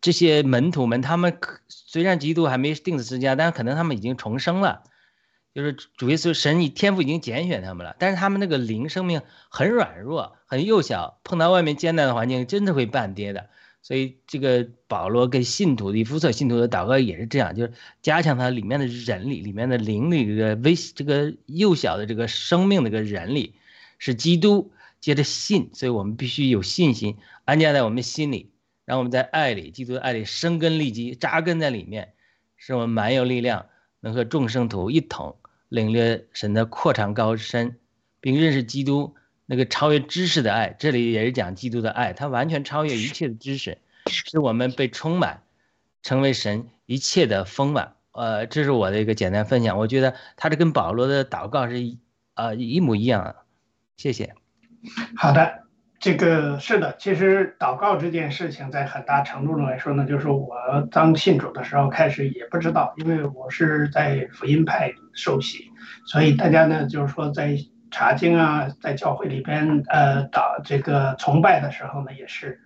[0.00, 4.84] 这些门徒们，他们虽然基督还没定死之家，但是可能他们已经重生了。
[5.54, 13.48] 就是主耶稣神以天赋已经拣选他们了，但是他们那个灵生命很软弱，很幼小，碰到外面艰难的环境，真的会半跌的。
[13.80, 23.54] 所以这个保罗跟信徒的以弗所信徒的祷告也是这样，就是加强他里面的人力，里面的灵力，这个微这个幼小的这个生命的个人力，
[23.98, 28.50] 是基督接着信，所以我们必须有信心安家在我们心里，
[28.86, 32.14] 让我们在爱里，基督的爱里生根立基，扎根在里面，
[32.56, 33.66] 使我们蛮有力量，
[34.00, 35.36] 能和众生徒一同。
[35.68, 37.76] 领略神的扩长高深，
[38.20, 39.14] 并认识基督
[39.46, 40.74] 那个超越知识的爱。
[40.78, 45.42] 这里也是讲基督的爱，它完全超越一切的知识，使我们被充满，
[46.02, 47.94] 成为神一切的丰满。
[48.12, 49.76] 呃，这是我的一个简单分享。
[49.76, 51.98] 我觉得他这跟保罗的祷告是一
[52.34, 53.34] 呃一模一样。
[53.96, 54.34] 谢谢。
[55.16, 55.63] 好的。
[56.04, 60.54] 这个是的，其实祷告这件事情，在很大程度上来说呢，就是我
[60.90, 65.70] 当信主的时候开始也不知道，因为我是在福音派受洗，
[66.04, 67.56] 所以大家呢就是说在
[67.90, 72.60] 查经啊，在教会里边呃祷这个崇拜的时候呢，也是，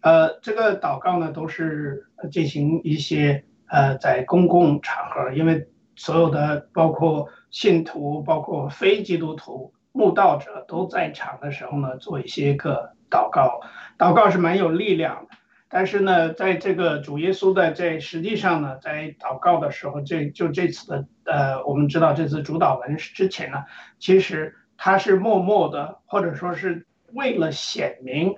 [0.00, 5.66] 呃这个祷告呢都是进行一些呃在公共场合，因为
[5.96, 9.73] 所有的包括信徒，包括非基督徒。
[9.96, 13.60] 慕道者都在场的时候呢，做一些个祷告，
[13.96, 15.36] 祷告是蛮有力量的。
[15.68, 23.62] 但是呢，在这个主耶稣的这实际上呢，在祷告的时候，这就这次的呃，我们知道这次主导文之前呢，
[24.00, 28.34] 其实他是默默的，或者说是为了显明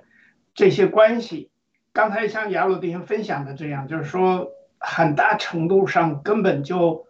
[0.53, 1.49] 这些关系。
[1.91, 7.06] 刚才像雅鲁弟兄分享的这样，就是说很大程度上根本就。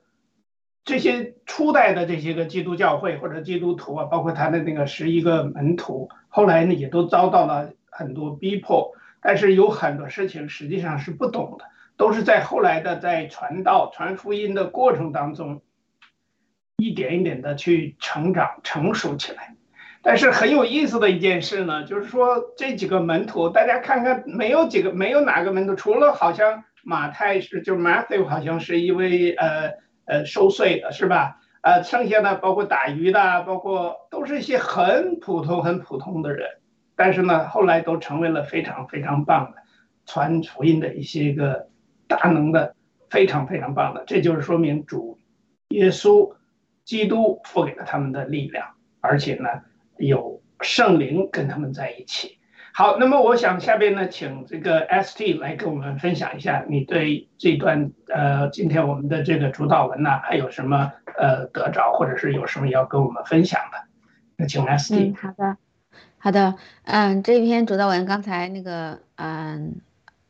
[0.88, 8.94] 这些初代的这些个基督教会或者基督徒啊，包括他的那个十一个门徒，后来呢也都遭到了很多逼迫。
[9.22, 11.66] 但是有很多事情实际上是不懂的，
[11.98, 15.62] 都是在后来的在传道、传福音的过程当中，
[16.78, 19.58] 一点一点的去成长、成熟起来。
[20.02, 29.86] 但是很有意思的一件事呢，就是说这几个门徒，大家看看，没有几个，没有哪个门徒，除了好像马太是，就 Matthew 好像是一位呃。
[30.08, 31.42] 呃，收税的是吧？
[31.62, 36.48] 呃，剩下的包括打鱼的，包括都是一些很普通、很普通的人，
[36.96, 39.58] 但是呢，后来都成为了非常非常棒的
[40.06, 41.68] 传福音的一些个
[42.08, 42.74] 大能的，
[43.10, 44.04] 非常非常棒的。
[44.08, 45.20] 这就是说明主
[45.70, 46.34] 耶稣
[46.86, 48.66] 基督赋给了他们的力量，
[49.02, 49.50] 而且呢，
[49.98, 52.38] 有圣灵跟他们在一起。
[52.78, 63.80] 好，那么我想下边呢，请这个 ST 来跟我们分享一下你对这段呃今天我们的这个主导文呢，还有什么呃得着，或者是有什么要跟我们分享的？
[64.36, 64.94] 那请 ST。
[64.96, 65.58] 嗯，好的，
[66.20, 69.82] 好的，嗯，这篇主导文刚才那个嗯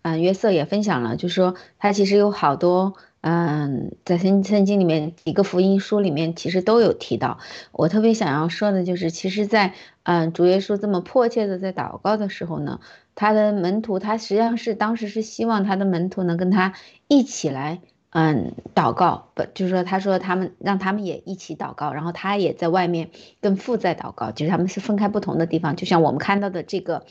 [0.04, 2.94] 嗯约瑟也分享了，就是说他其实有好多。
[3.22, 7.40] 嗯，在圣圣经里面几个福音书里面，其实都有提到。
[7.72, 12.80] 我特别想要说的就是，其实，在嗯主耶稣这么迫切的在祷告的时候呢，
[13.16, 16.74] 他的门徒他实际上是当时是希望他的门徒能跟他
[17.08, 23.10] 一起来嗯祷告，不就是说他说他们让他们也一起祷告，然后他也在外面
[23.42, 27.04] 跟父在祷告，就是他们是分开不同的地方，就像我们看到的这个，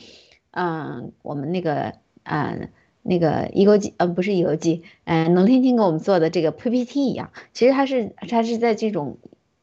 [0.51, 1.93] 嗯，我们那个
[2.23, 2.69] 嗯。
[3.09, 9.17] 那个一个记，呃，不是一个记，嗯，农天天给我们做的这个 PPT 一样，其实他是他是在这种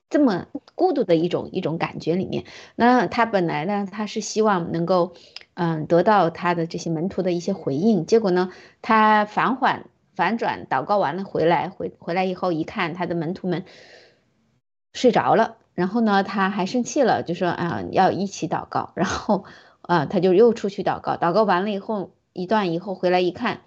[0.09, 2.45] 这么孤独的一种一种感觉里面。
[2.74, 5.12] 那他本来呢，他是希望能够，
[5.53, 8.07] 嗯，得到他的这些门徒的一些回应。
[8.07, 9.84] 结果呢，他反缓
[10.16, 13.66] 反转，祷告完了回来，回回来以后一看，他的门徒们
[14.95, 15.59] 睡着了。
[15.74, 18.92] 然后呢，他还生气了，就说啊，要一起祷告。
[18.95, 19.45] 然后
[19.82, 22.12] 啊，他就又出去祷告，祷告完了以后。
[22.35, 23.62] 一段以后回来一看，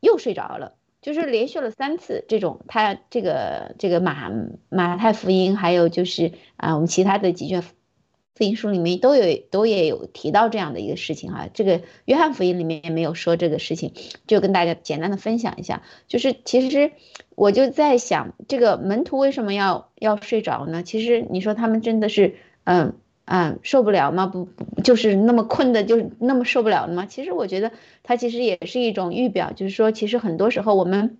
[0.00, 2.64] 又睡着了，就是连续了三次这种。
[2.68, 4.30] 他这个这个马
[4.70, 7.74] 马太福音，还有就是啊，我们其他的几卷福
[8.38, 11.48] 音书里面都有都也有提到这样的一个事情哈。
[11.52, 13.92] 这个约翰福音里面也没有说这个事情，
[14.26, 15.82] 就跟大家简单的分享一下。
[16.06, 16.92] 就是其实
[17.34, 20.82] 我就在想，这个门徒为什么要要睡着呢？
[20.82, 22.96] 其实你说他们真的是嗯。
[23.26, 24.26] 嗯，受不了吗？
[24.26, 27.06] 不不，就是那么困的，就是那么受不了的吗？
[27.06, 27.72] 其实我觉得
[28.04, 31.18] 它其实也是一种预表，就是说，其实很多时候我们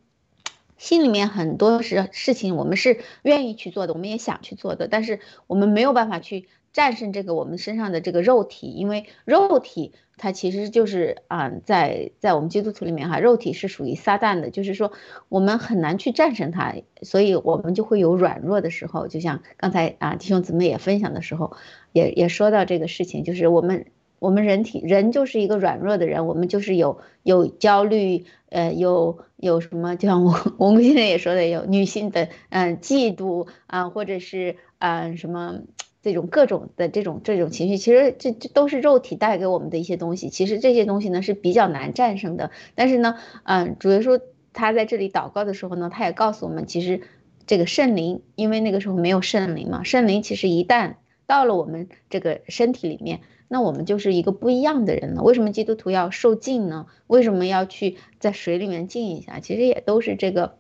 [0.79, 6.47] 心里面很多事事情，我们是愿意去做的，我们也想去做的，但是我们没有办法去
[6.77, 14.93] 战胜这个我们身上的这个肉体，因为肉体它其实就是啊，在在我们基督徒里面哈，肉体是属于撒旦的，就是说
[15.31, 19.09] 我们很难去战胜它，所以我们就会有软弱的时候。
[19.09, 21.57] 就像刚才啊弟兄姊妹也分享的时候，
[21.93, 23.87] 也也说到这个事情，就是我们
[24.19, 35.63] 我们人体人就是一个软弱的人，我们就是有有焦虑，呃，有有什么，就像我我们现在也说的，有女性的嗯嫉妒啊，或者是嗯什么。
[36.07, 40.29] 这种各种的这种这种情绪，其实这这都是肉体带给我们的一些东西。
[40.29, 42.53] 其实这些东西呢是比较难战胜的。
[42.77, 44.21] 但是呢，嗯，主耶稣
[44.53, 47.01] 他在这里祷告的时候呢，他也告诉我们，其实
[47.49, 50.95] 这个圣灵，因为那个时候没有圣灵嘛，圣灵其实一旦
[51.27, 55.25] 到了我们这个身体里面，那我们就是一个不一样的人了。
[55.25, 56.87] 为什么基督徒要受浸呢？
[57.09, 59.41] 为什么要去在水里面浸一下？
[59.41, 60.55] 其实也都是这个。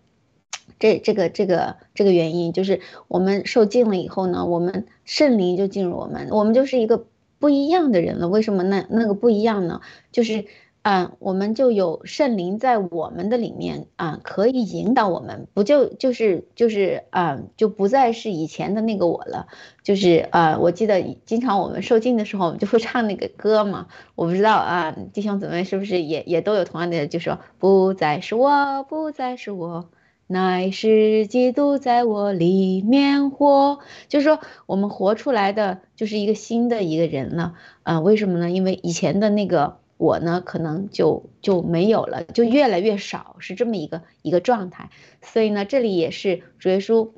[0.78, 7.04] 这这个这个这个原因就是我们受尽了以后呢，我们圣灵就进入我们，我们就是一个
[7.38, 8.28] 不一样的人了。
[8.28, 9.80] 为什么那那个不一样呢？
[10.12, 10.44] 就是
[10.82, 19.48] 啊，我们就有圣灵在我们的里面啊，可以引导我们，不就就是就是啊，就不再是以前的那个我了。
[19.82, 23.88] 就是啊，我记得经常我们受尽的时候，我们就会唱那个歌嘛。
[24.14, 29.88] 我不知道啊，弟兄姊妹是不是也也都有同样的，就说不再是我，不再是我。
[30.26, 37.54] 乃是基督在我里面活，就是说我们活出来的就是一个新的一个人了
[37.84, 38.00] 啊？
[38.00, 38.50] 为什么呢？
[38.50, 44.90] 因为以前的那个我呢，可能就就没有了，就越来越少，是这么一个一个状态。
[45.22, 47.10] 所以呢，这里也是主耶稣。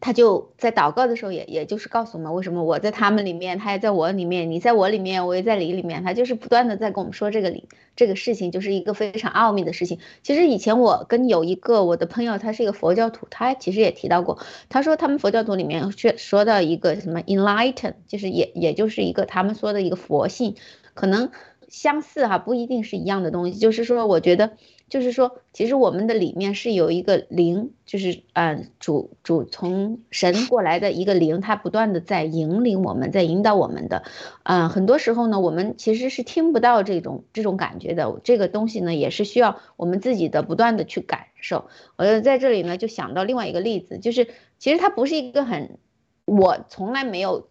[0.00, 6.02] 他就在祷告的时候，也也就是告诉我们，为什么我在他们里面，他也在我里面，你在我里面，我也在你里面。
[6.02, 10.00] 他就是不断的在跟我们说这个理这个事情，就是一个非常奥秘的事情。
[10.22, 14.38] 其实以前我跟有一个我的朋友，他是一个佛教徒，他其实也提到过，
[14.68, 20.56] 他说他们佛教徒里面说说到一个什么 enlighten，就是也也就是一个他们说的一个佛性，
[20.94, 21.30] 可能
[21.68, 23.58] 相似哈，不一定是一样的东西。
[23.58, 24.52] 就是说，我觉得。
[24.88, 34.04] 就是说，其实我们的里面是有一个灵，就是嗯，主主从神过来的一个灵，它不断的在引领我们，在引导我们的。
[34.44, 38.20] 嗯，很多时候呢，我们其实是听不到这种这种感觉的。
[38.22, 41.66] 这个东西呢，也是需要我们自己的不断的去感受。
[41.96, 44.28] 我在这里呢，就想到另外一个例子，就是
[44.58, 45.78] 其实它不是一个很，
[46.26, 47.48] 我从来没有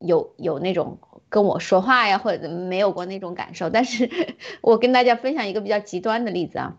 [0.00, 0.98] 有有那种。
[1.32, 4.10] 跟我说话呀，或者没有过那种感受，但是
[4.62, 6.76] 我跟大家分享一个比较极端的例子啊，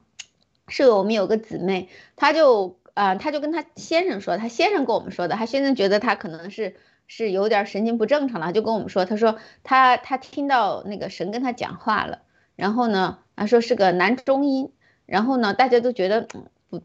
[0.67, 6.76] 是我们有个姊妹，她就啊，她就跟她先生说，她先生跟我们说的，她先生觉得她可能是
[7.07, 12.24] 是有点神经不正常了，就跟我们说，他说他他听到那个神跟他讲话了，
[12.57, 14.74] 然后呢，他说是个男中音，
[15.05, 16.28] 然后呢，大家都觉得
[16.69, 16.82] 不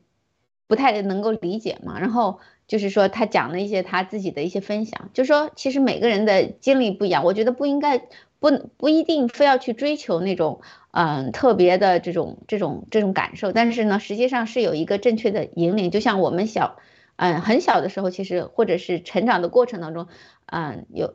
[0.68, 2.38] 不太能够理解嘛，然后。
[2.66, 7.98] 就是说，他讲了一些他自己的一些分享，就说其实每个人的经历不一样，我觉得不应该
[8.38, 10.60] 不不一定非要去追求那种
[10.90, 15.90] 嗯特别的这种这种这种感受，但是呢，实际上是有一个正确的引领。
[15.90, 16.76] 就像我们小
[17.16, 20.08] 嗯很小的时候，其实或者是成长的过程当中，
[20.46, 21.14] 嗯有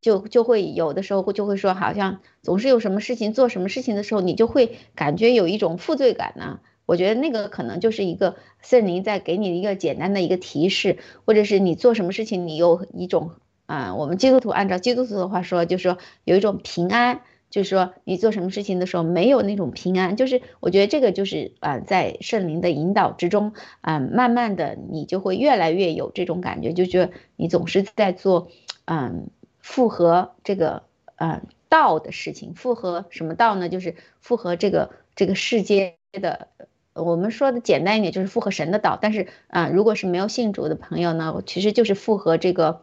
[0.00, 6.60] 就就会有的时候会就会说，好像总是有什么事情做什么事情的时候，你就会感觉有一种负罪感呢。
[6.92, 13.30] 我觉得那个可能就是一个圣灵在给你一个简单的一个提示，或者是你做什么事情，你有一种
[13.64, 28.48] 啊，我们基督徒按照基督徒的话说，就是说有一种平安，就是说你做什么事情的时候没有那种平安，就是我觉得这个就是啊，在圣灵的引导之中啊，慢慢的你就会越来越有这种感觉，就觉得你总是在做
[28.84, 29.30] 嗯
[29.60, 30.82] 符合这个
[31.16, 31.40] 嗯
[31.70, 33.70] 道的事情，符合什么道呢？
[33.70, 36.48] 就是符合这个这个世界的。
[36.94, 38.98] 我们说的简单一点，就是复合神的道。
[39.00, 42.82] 但是啊，如果是没有信主的朋友呢，其实就是复合这个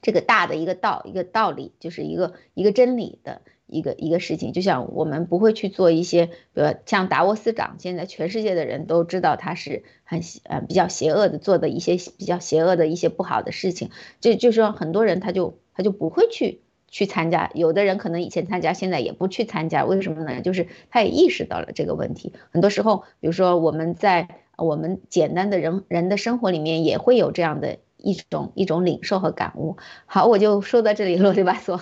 [0.00, 4.52] 这个大的一个道，一个道理，就是一个一个真理的一个一个事情。
[4.52, 13.90] 就像我们不会去做一些，比如像达沃斯长，现在全世界的人都知道他是很呃比较邪恶的，做的一些比较邪恶的一些不好的事情。
[14.20, 16.60] 就就是说，很多人他就他就不会去。
[16.92, 20.42] 去参加，有的人可能以前参加，现在也不去参加，为什么呢？
[20.42, 22.34] 就是他也意识到了这个问题。
[22.50, 24.28] 很多时候，比如说我们在
[24.58, 29.78] 我们简单的人人的生活里面，也会有这样的一种一种领受和感悟。
[30.04, 31.80] 好，我就说到这里， 啰里吧嗦，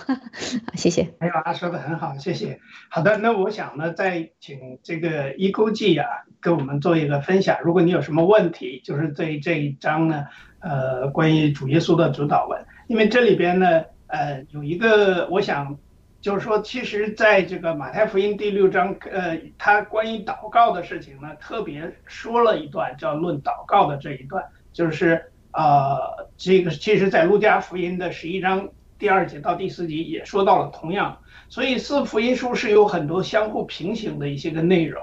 [0.75, 1.09] 谢谢。
[1.19, 2.61] 没有啊，说的很好，谢谢。
[2.89, 6.07] 好的，那我想呢，再请这个一勾记啊，
[6.39, 7.57] 跟我们做一个分享。
[7.65, 10.23] 如果你有什么问题，就是对这一章呢，
[10.61, 13.83] 呃，关于主耶稣的主导文，因为这里边呢。
[14.11, 15.77] 呃，有一个，我想，
[16.19, 24.43] 就是说，其实在这个马太福音第六章，呃，他关于祷告的事情呢，特别说了一段叫论祷告的这一段，
[24.73, 28.67] 就是呃，这个其实在路加福音的十一章
[28.99, 35.01] 第二节到第四节也说到了同样，所以四福音书是有很多相互平行的一些个内容，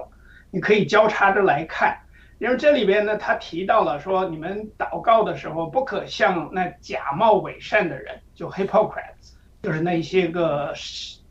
[0.51, 1.99] 你可以交叉着来看。
[2.39, 10.73] 因为这里边呢，他提到了说，你们祷告的时候不可像那假冒伪善的人，就 hypocrites，就是那些个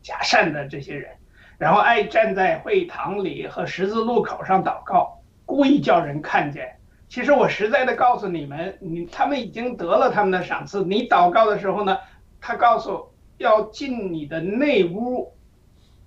[0.02, 1.10] 假善的这些人，
[1.58, 6.76] 然后爱站在会堂里和十字路口上祷告，故意叫人看见。
[7.08, 10.84] 其实我实在的告诉你们，你他们已经得了他们的赏赐。
[10.84, 11.98] 你祷告的时候呢，
[12.42, 15.34] 他告诉要进你的内屋，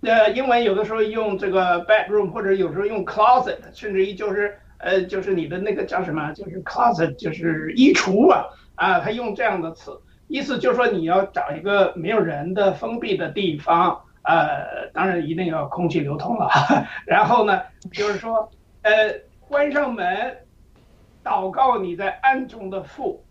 [0.02, 16.50] 呃，英文有的时候用这个 bedroom，或者有时候用 closet，甚至于就是呃，就是你的那个叫什么，就是 closet，就是衣橱啊，啊，他用这样的词，意思就是说你要找一个没有人的封闭的地方，呃，当然一定要空气流通了，
[17.06, 17.62] 然后呢，
[17.92, 18.50] 就是说，
[18.82, 18.92] 呃，
[19.48, 20.36] 关上门。
[21.22, 23.22] 祷告你在暗中的父，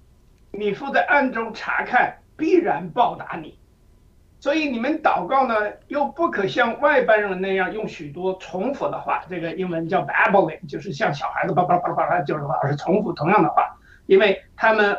[0.52, 3.59] 你父在暗中查看，必然报答你。
[4.40, 5.56] 所以你们祷告呢，
[5.88, 14.98] 又不可像外邦人那样用许多重复的话，这个英文叫 babbling，就是像小孩子叭叭叭叭叭就是老是重复同样的话，因为他们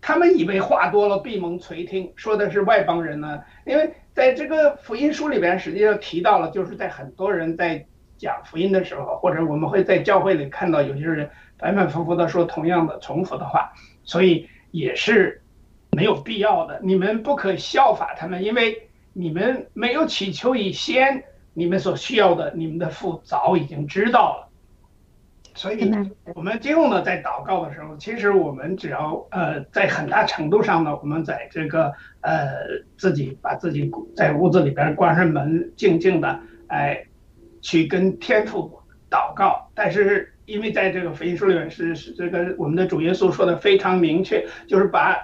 [0.00, 3.42] 他们以为话多了闭蒙垂听，说的是外邦人呢。
[3.64, 7.86] 因为在这个福音书里边，实际上提到了，就是在很多人在
[8.16, 11.30] 讲福音的时候，或者我们会在教会里看到有些人。
[11.60, 13.72] 反反复复的说同样的重复的话，
[14.04, 15.42] 所以也是
[15.98, 16.78] 没有必要的。
[16.80, 21.24] 你们不可效法他们，因为你们没有祈求以先，
[21.54, 24.48] 你们所需要的，你们的父早已经知道了。
[25.54, 25.90] 所以，
[26.36, 32.46] 我们今后呢，在祷告的时候，其实我们只要呃，在很大程度上呢，我们在这个呃，
[32.96, 37.04] 自己把自己在屋子里边关上门，静静的哎，
[37.60, 38.80] 去跟天父
[39.10, 40.32] 祷告，但是。
[40.48, 45.14] 因为在这个福音书里面是是这个我们的主耶稣说的非常明确，就是把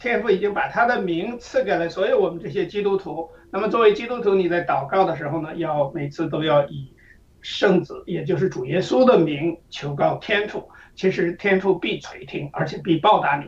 [0.00, 3.28] 天父已经把他的名赐给了所有我们这些基督徒。
[3.50, 6.92] 那么作为基督徒，你在祷告的时候呢，要每次都要以
[7.40, 10.68] 圣子，也就是主耶稣的名求告天父。
[10.94, 13.46] 其实天父必垂听，而且必报答你。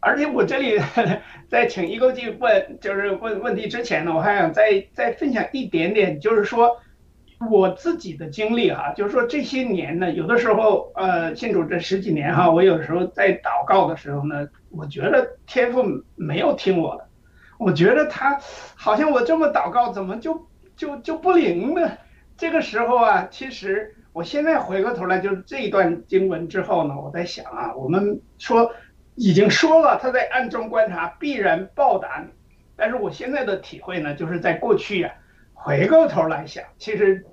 [0.00, 0.80] 而且我这里
[1.48, 6.78] 在请一个记问，就是问问题之前呢，我还想再再分享一点点，就是说。
[7.50, 15.84] 我自己的经历哈，就是说这些年呢，有的时候呃，信主这十几年哈，我有时候在祷告的时候呢，我觉得天父
[16.16, 17.08] 没有听我的，
[17.58, 18.38] 我觉得他
[18.74, 21.92] 好像我这么祷告，怎么就就就不灵呢？
[22.36, 28.72] 这个时候啊，其实我现在回过头来，就是这一段经文之后呢，我在想啊，我们说
[29.14, 32.30] 已经说了，他在暗中观察，必然报答你，
[32.76, 35.12] 但是我现在的体会呢，就是在过去呀，
[35.54, 37.24] 回过头来想，其实。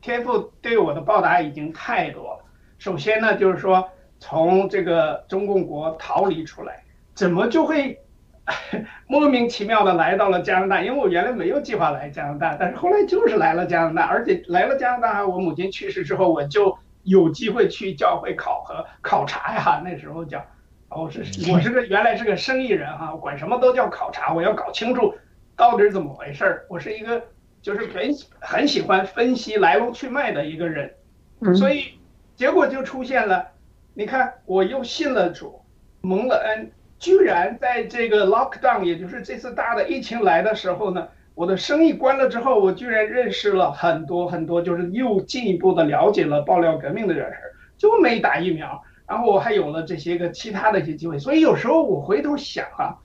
[0.00, 2.44] 天赋对我的报答已经太多了。
[2.78, 3.90] 首先呢，就是说
[4.20, 6.84] 从这个中共国逃离出来，
[7.18, 7.98] 怎么就会
[9.08, 10.82] 莫名其妙的来到了加拿大？
[10.82, 19.82] 因为我原来没有计划来加拿大，但是后来就是来了加拿大，而且来了加拿大，我母亲去世之后，我就有机会去教会考核考察呀。
[19.84, 20.44] 那时候叫，
[20.88, 25.14] 我是我是个原来是个生意人哈，管什么都叫考察，我要搞清楚
[25.56, 26.66] 到底是怎么回事儿。
[26.68, 27.22] 我是一个。
[27.60, 30.94] 就是很很喜欢分析来龙去脉的一个人，
[31.56, 31.98] 所以
[32.36, 33.48] 结果就出现了。
[33.94, 35.60] 你看，我又信了主，
[36.00, 47.30] 蒙了恩，居然在这个 lockdown，也就是这次大的疫情来的时候呢，我的生意关了之后，我居然认识了很多很多，就是又进一步的了解了爆料革命的人
[47.76, 51.18] 就没打疫苗，然后我还有了这些个其他的一些机会。
[51.18, 52.98] 所以有时候我回头想啊，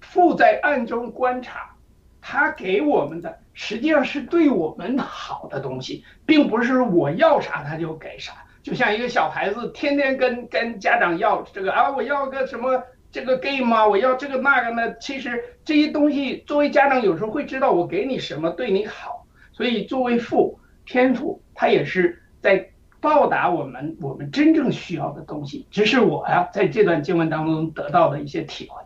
[0.00, 1.74] 父在暗中观察，
[2.20, 3.38] 他给我们的。
[3.58, 8.34] 实际上是对我们好的东西，并不是我要啥他就给啥。
[8.62, 14.94] 就像一个小孩子天天跟跟家长要这个啊，我要个什么这个 game 啊，我要这个那个呢？
[14.98, 25.66] 其实这些东西作为家长有时候会知道我给你什么对你好，所以作为父天父他也是在报答我们我们真正需要的东西。
[25.70, 28.82] 这是我呀在这段经文当中得到的一些体会，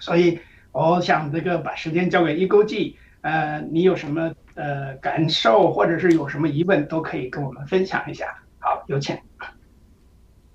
[0.00, 0.38] 所以
[0.72, 2.96] 我想这个把时间交给一勾记。
[3.22, 8.34] 呃，你有什么呃感受，或者是有什么疑问，都可以跟我们分享一下。
[8.58, 9.14] 好，有请。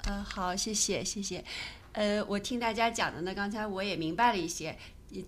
[0.10, 1.44] 嗯，好，谢谢，谢谢。
[1.96, 4.78] 呃，我听大家讲的呢，刚才我也明白了一些，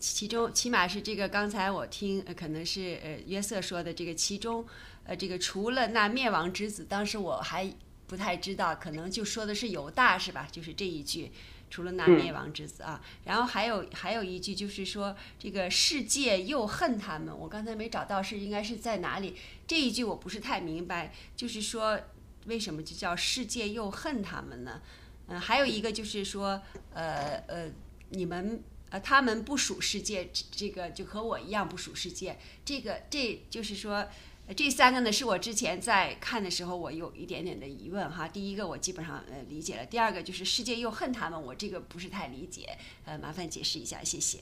[0.02, 4.66] 其中起码是这个刚才我听，可能是呃约瑟说的这个其中，
[5.06, 7.74] 呃，这个除了那灭亡之子，当时我还
[8.06, 10.46] 不太知道，可能就说的是犹大是吧？
[10.52, 11.32] 就是这一句。
[11.70, 19.36] 除了那灭亡之子啊，然后还有还有一句就是说这个世界又恨他们，我刚才没找到是应该是在哪里？
[19.68, 22.00] 这一句我不是太明白，就是说
[22.46, 24.82] 为什么就叫世界又恨他们呢？
[25.28, 26.62] 嗯，还有一个就是说
[26.94, 27.70] 呃呃，
[28.10, 32.38] 你们呃，他们不属世界，这个就和我一样不属世界。
[32.64, 34.08] 这个这就是说，
[34.56, 38.28] 这三个呢是我之前在看的时候，我有一点点的疑问哈。
[38.28, 44.40] 第一个我基本上呃理解了，第二个就是世界又恨他们，我这个不是太理解，呃，麻烦解释一下，谢谢。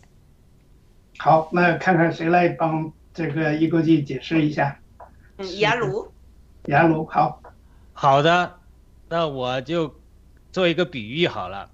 [1.17, 4.79] 好，那看看谁来帮这个易国际解释一下。
[5.38, 6.11] 嗯，雅鲁。
[6.65, 7.41] 雅鲁，好。
[7.93, 8.59] 好的，
[9.09, 9.95] 那我就
[10.56, 11.70] 做一个比喻好了。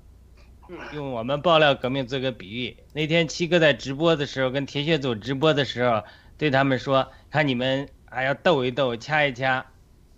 [0.91, 6.03] 用我们爆料革命做个比喻，那天七哥在直播的时候，跟铁血组直播的时候，
[6.35, 9.63] 对他们说：“看你们还要斗一斗，掐一掐，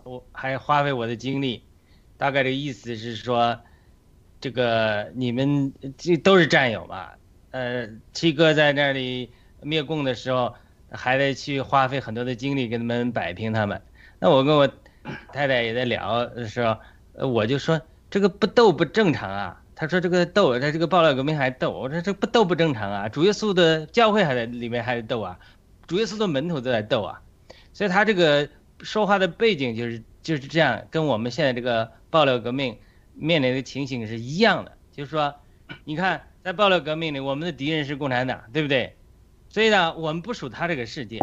[0.05, 1.61] 我还花费我的精力。”
[2.15, 3.59] 大概的意思是说，
[4.39, 7.09] 这个你们这都是战友嘛。
[7.51, 10.55] 呃，七哥在那里灭共的时候，
[10.89, 13.81] 还得去花费很多的精力跟他们摆平他们。
[14.19, 14.65] 那我跟我
[15.33, 16.77] 太太也在聊的时候，
[17.15, 17.81] 呃，我就说
[18.13, 19.59] 这个不斗不正常啊。
[19.75, 23.09] 他说：“这个斗，他这个爆料革命还斗。”我说：“这不斗不正常啊！
[23.09, 25.39] 主耶稣的教会还在里面还在斗啊，
[25.87, 27.19] 主耶稣的门徒都在斗啊。”
[27.73, 28.47] 所以他这个
[28.81, 32.77] 说话的背景就是就是这样，跟我们现在这个爆料革命
[33.15, 34.73] 面临的情形是一样的。
[34.91, 35.33] 就是说，
[35.83, 38.95] 你看在爆料革命里，我们的敌人是共产党，对不对？
[39.49, 41.17] 所以呢，我们不属他这个世界，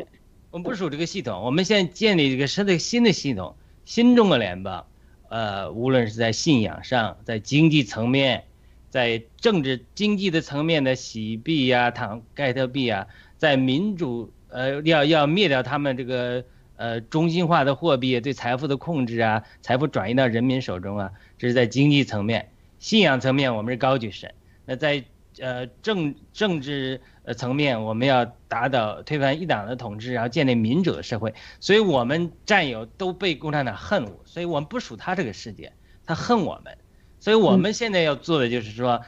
[0.51, 1.41] 我们不属这个系统。
[1.41, 4.85] 我们现在建立一个新的新的系统，新中国联邦。
[5.31, 8.43] 呃，无论是在信仰上，在经济层面，
[8.91, 13.07] 在政治经济的层面的洗币呀、躺盖特币啊，
[13.39, 22.51] 在民主呃要要灭掉他们这个呃中心化的货币对财富的控制啊，财富转移到人民手中啊，这是在经济层面。
[22.81, 24.35] 信仰层面，我们是高举神。
[24.67, 25.05] 那在
[25.41, 27.01] 呃政政治。
[27.23, 31.35] 呃，层面我们要打倒推翻一党的统治，然后建立民主的社会。
[31.61, 35.71] 所以，我们战友都被共产党恨恶，所以我们不属他这个世界，
[36.07, 36.79] 他恨我们。
[37.21, 39.03] 所以我们现在要做的就是说，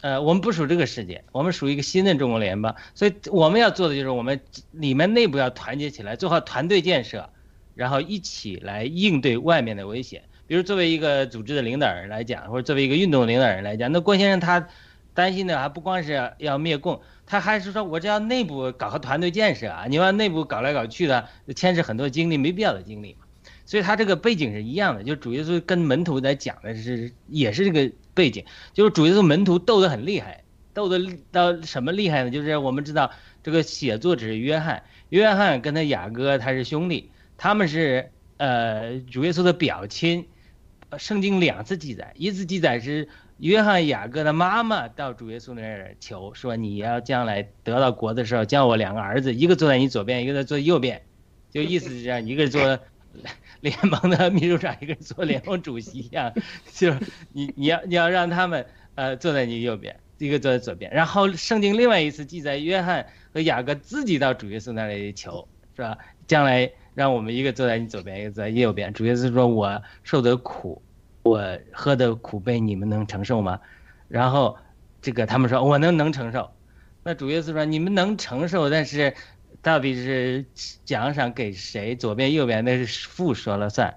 [0.00, 2.74] 呃，我们不属这个世界，我们属于一个新的中国联邦。
[2.94, 7.28] 所以我们要做的就是我们里面内部要团结起来，做好团队建设，
[7.74, 10.22] 然后一起来应对外面的危险。
[10.46, 14.66] 比如作为一个组织的领导人来讲，或者作为一个运动领导人来讲，那郭先生他
[15.14, 17.00] 担心的还不光是要灭共。
[17.24, 19.86] 他还是说，我这要内部搞个团队建设啊！
[19.88, 23.24] 你往内部搞来搞去的，牵扯很多精力，没必要的精力嘛。
[23.64, 28.44] 所以他这个背景是一样的，就主耶稣跟门徒在讲的是，也是这个背景，
[28.74, 30.42] 就是主耶稣门徒斗得很厉害，
[30.74, 30.98] 斗得
[31.30, 32.30] 到什么厉害呢？
[32.30, 33.10] 就是我们知道
[33.42, 40.26] 这个写作者是约翰，约翰跟他雅各他是兄弟，他们是呃主耶稣的表亲，
[40.98, 43.08] 圣经两次记载，一次记载是。
[43.42, 51.02] 约翰雅各的妈妈到主耶稣那儿求说：“你要将来得到国的时候，叫我两个儿子，一个坐在你左边，一个在坐右边。”
[51.50, 52.78] 就意思是这样，一个做
[53.58, 56.32] 联盟的秘书长，一个做联盟主席一样。
[56.72, 57.00] 就是
[57.32, 58.64] 你你要你要让他们
[58.94, 60.92] 呃坐在你右边，一个坐在左边。
[60.92, 65.98] 然后圣经另外一次记载，约翰和雅各自己到主耶稣那里求，是吧？
[66.28, 68.92] 将来让我们一个坐在你左边，一个坐在右边。
[68.92, 70.80] 主耶稣说：“我受的苦。”
[71.22, 73.60] 我喝的苦杯你们能承受吗？
[74.08, 74.58] 然后，
[75.00, 76.50] 这个他们说我能能承受。
[77.04, 79.14] 那主耶稣说你们能承受，但是
[79.60, 80.44] 到底是
[80.84, 81.96] 奖赏给谁？
[81.96, 83.94] 左边右边那是父说了算，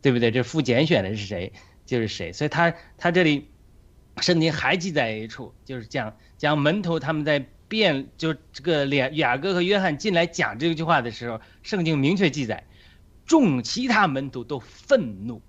[0.00, 0.30] 对不对？
[0.30, 1.52] 这父拣选的是谁
[1.84, 2.32] 就是谁。
[2.32, 3.50] 所以他他这里
[4.20, 12.64] 圣经还记载一处，就是讲讲门徒他们在辩，就这个雅雅各和约翰进来讲这句话的时候，圣经明确记载，
[13.26, 15.42] 众其他门徒都愤怒。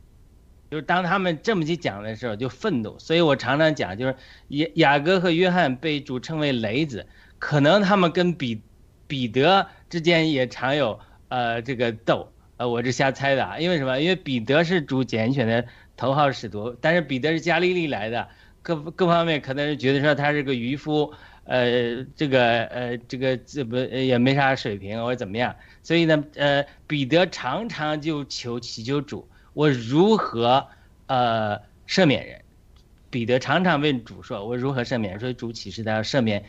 [0.70, 3.00] 就是当他们这么去讲的时候，就愤怒。
[3.00, 4.16] 所以我常常讲，就是
[4.50, 7.08] 雅雅各和约翰被主称为雷子，
[7.40, 8.62] 可能他们跟彼
[9.08, 11.00] 彼得之间也常有
[11.30, 12.32] 呃这个斗。
[12.58, 13.58] 呃，我是瞎猜的啊。
[13.58, 14.00] 因为什么？
[14.00, 15.66] 因为彼得是主拣选的
[15.98, 18.28] 头号使徒，但是彼得是加利利来的，
[18.62, 21.14] 各各方面可能是觉得说他是个渔夫，
[21.46, 25.56] 呃，这个呃这个这不也没啥水平或者怎么样。
[25.82, 29.28] 所以呢，呃，彼得常常就求祈求主。
[29.60, 30.66] 我如何，
[31.08, 32.40] 呃，赦免人？
[33.10, 36.46] 彼得常常问主说：“我如何赦免？”说主启示他要赦免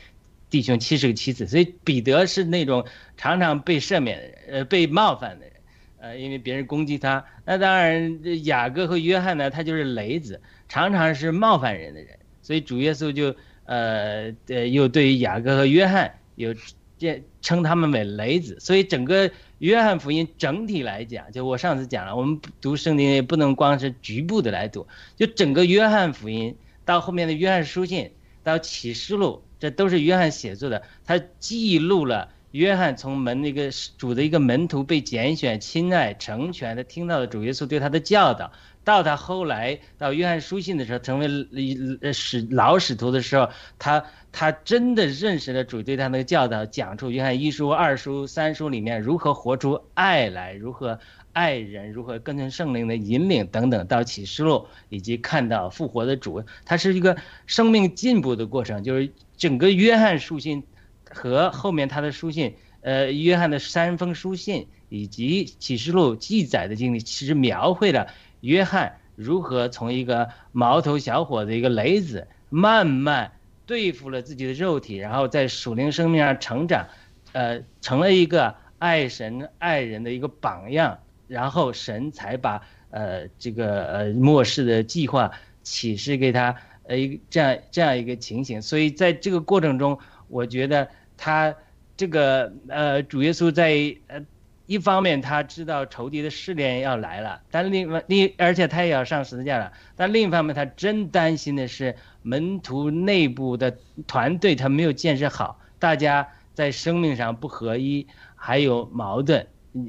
[0.48, 1.44] 弟兄七十个妻子。
[1.48, 2.86] 所以彼得是那种
[3.16, 5.54] 常常被赦免的人，呃，被冒犯的人，
[5.98, 7.24] 呃，因为别人攻击他。
[7.44, 12.16] 那当然，雅各和约翰呢，他就是雷子，常常是冒犯人的人。
[12.42, 13.34] 所以主耶稣就，
[13.64, 16.54] 呃，呃，又对于雅各和约翰有
[17.00, 18.56] 这称他们为雷子。
[18.60, 19.28] 所以整个。
[19.60, 24.86] 约翰福音整体来讲，就我上次讲了，我们读圣经也不能光是局部的来读，
[25.16, 28.10] 就整个约翰福音到后面的约翰书信
[28.42, 38.52] 到启示录，这都是约翰写作的，他记录了约翰从门那个主的一个门徒被拣选、亲爱、成全，他听到的主耶稣对他的教导，
[38.82, 44.02] 到他后来到约翰书信的时候，成为使老使徒的时候，他
[44.32, 50.98] 他真的认识了主对他那个教导，讲出约翰一书、二书、三书里面如何活出爱来，如何
[51.32, 57.16] 爱人，如何跟随圣灵的引领等等，到启示录以及看到复活的主，他是一个
[57.46, 60.62] 生命进步的过程，就是整个约翰书信
[61.08, 68.08] 和后面他的书信，呃，约翰的三封书信以及启示录记载的经历，其实描绘了。
[68.40, 73.32] 约翰如何从一个毛头小伙子、一个雷子，慢慢
[73.66, 76.88] 对付了自己的肉体，然后在属灵生命上成长，
[77.32, 85.30] 呃，成了一个爱神爱人的一个榜样，然后神才把呃这个呃末世的计划
[85.62, 88.62] 启示给他，呃一这样这样一个情形。
[88.62, 91.54] 所以在这个过程中，我觉得他
[91.96, 94.24] 这个呃主耶稣在呃。
[94.70, 99.72] 一方面他知道仇敌的试炼要来了，但另外另而且他也要上十字架了。
[99.96, 108.06] 但另一方面，他真担心的是门徒内部的团队他没有建设好，大家在生命上不合一，
[108.36, 109.44] 还有矛盾。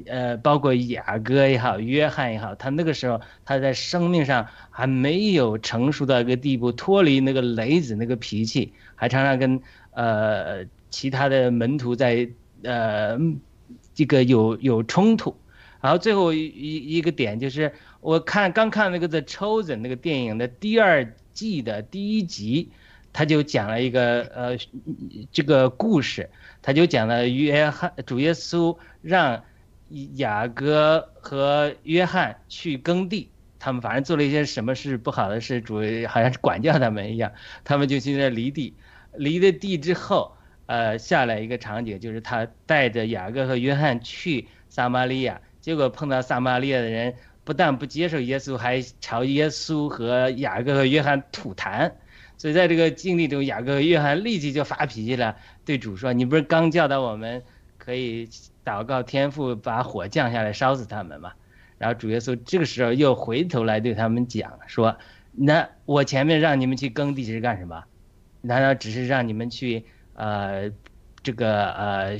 [0.06, 9.60] 呃，包括雅各也好，约翰也好，他那个时候他在生命上还没有成熟到一个地步，脱离那个雷子那个脾气，还常常跟
[9.92, 12.28] 呃其他的门徒在
[12.64, 13.16] 呃。
[13.94, 15.36] 这个有有冲突，
[15.80, 22.70] 然后最后一一个点就是，我看刚看那个《The Chosen》那个电影的第二季的第一集，
[23.12, 24.56] 他就讲了一个呃
[25.30, 26.30] 这个故事，
[26.62, 29.44] 他就讲了约翰主耶稣让
[30.14, 35.76] 雅各和约翰去耕地，他们反正做了一些什么事不好的事，主
[36.08, 37.32] 好像是管教他们一样，
[37.64, 38.74] 他们就去那犁地，
[39.16, 40.36] 犁了地之后。
[40.72, 47.14] 呃，下来一个场景，就是他带着雅各和约翰去撒玛利亚，结果碰到撒玛利亚的人，
[47.44, 51.92] 不但不接受耶稣，还朝耶稣和雅各和约翰吐痰。
[52.38, 57.42] 所以在这个经历中，雅各和约翰立即就发脾气了，对主说：“你不是刚教导我们
[57.76, 58.26] 可以
[58.64, 61.34] 祷告天父把火降下来烧死他们吗？”
[61.76, 64.96] 然后主耶稣这个时候又回头来对他们讲说
[65.36, 67.84] ：“那我前面让你们去耕地是干什么？
[68.40, 69.84] 难道只是让你们去？”
[70.14, 70.70] 呃，
[71.22, 72.18] 这个呃，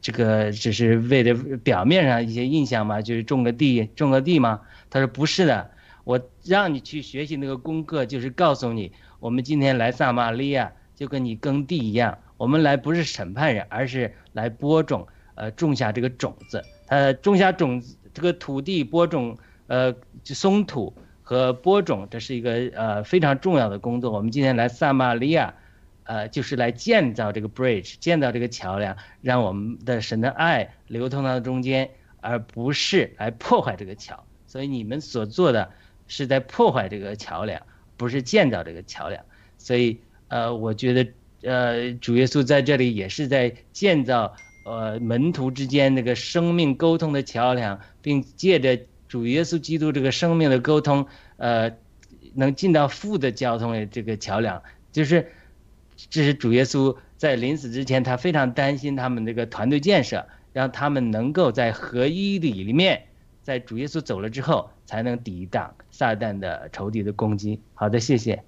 [0.00, 4.60] 这个只是为了表面上一些印象嘛，就是种个地，种个地吗？
[4.88, 5.70] 他说不是的，
[6.04, 16.62] 我让你去学习那个功课，就是告诉你，我们今天来撒玛利亚就跟你耕地一样，我们来不是审判人，而是来播种，呃，种下这个种子。
[16.86, 19.94] 呃，种下种子，这个土地播种，呃，
[20.24, 24.10] 松土和播种，这是一个呃非常重要的工作。
[24.12, 25.52] 我们今天来撒玛利亚。
[26.08, 31.90] 呃，就是来建造这个 bridge，建造这个桥梁，让我们的神的爱流通到中间，
[32.22, 34.24] 而不是来破坏这个桥。
[34.46, 35.70] 所以你们所做的
[36.06, 37.60] 是在破坏这个桥梁，
[37.98, 39.22] 不是建造这个桥梁。
[39.58, 39.98] 所以，
[40.28, 44.34] 呃，我觉得，呃，主耶稣在这里也是在建造，
[44.64, 51.06] 呃，门徒之间那个生命沟通的桥梁，并借着主耶稣基督这个生命的沟通，
[51.36, 51.70] 呃，
[52.32, 55.30] 能进到父的交通的这个桥梁，就是。
[56.10, 63.06] 这是主耶稣在临死之前，他非常担心他们这个团队建设，让他们能够在合一里里面，
[63.42, 67.60] 在主耶稣走了之后，才能抵挡撒旦的仇敌的攻击。
[67.74, 68.42] 好的，谢谢。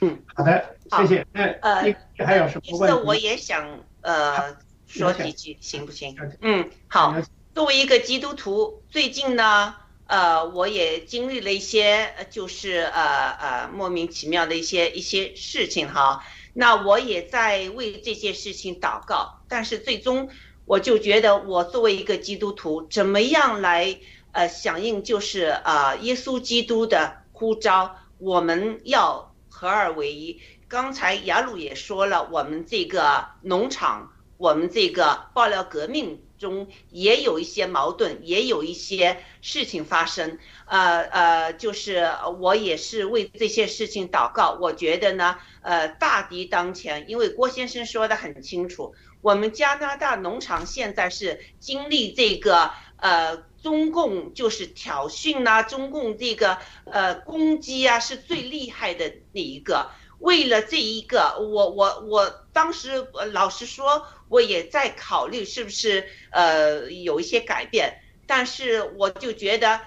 [0.00, 1.26] 嗯，好的，谢谢。
[1.60, 3.02] 呃，还有什么问题？
[3.04, 6.16] 我也想呃说几句，行不行？
[6.40, 7.14] 嗯，好。
[7.54, 9.74] 作为一个基督徒，最近呢，
[10.08, 16.22] 呃，我也经历了一些，就是呃呃莫名其妙的一些一些事情哈。
[16.58, 20.30] 那我也在为这件事情祷告，但是最终
[20.64, 23.98] 我就觉得，我作为一个基督徒，怎么样来
[24.32, 30.40] 呃响应，就是啊耶稣基督的呼召，我们要合二为一。
[30.66, 36.22] 刚才雅鲁也说了，我们这个农场，我们这个爆料革命。
[36.38, 40.38] 中也有一些矛盾，也有一些事情发生。
[40.66, 42.10] 呃呃，就是
[42.40, 44.58] 我也是为这些事情祷告。
[44.60, 59.90] 我觉得呢，呃，大敌当前，因为郭先生说的很清楚，我们加拿大农场现在是经历这个呃中共就是挑衅呐，中共这个呃攻击啊，是最厉害的那一个。
[60.18, 69.80] 为了这一个，我我我当时老实说，我也在考虑是不是呃有一些改变，但是我就觉得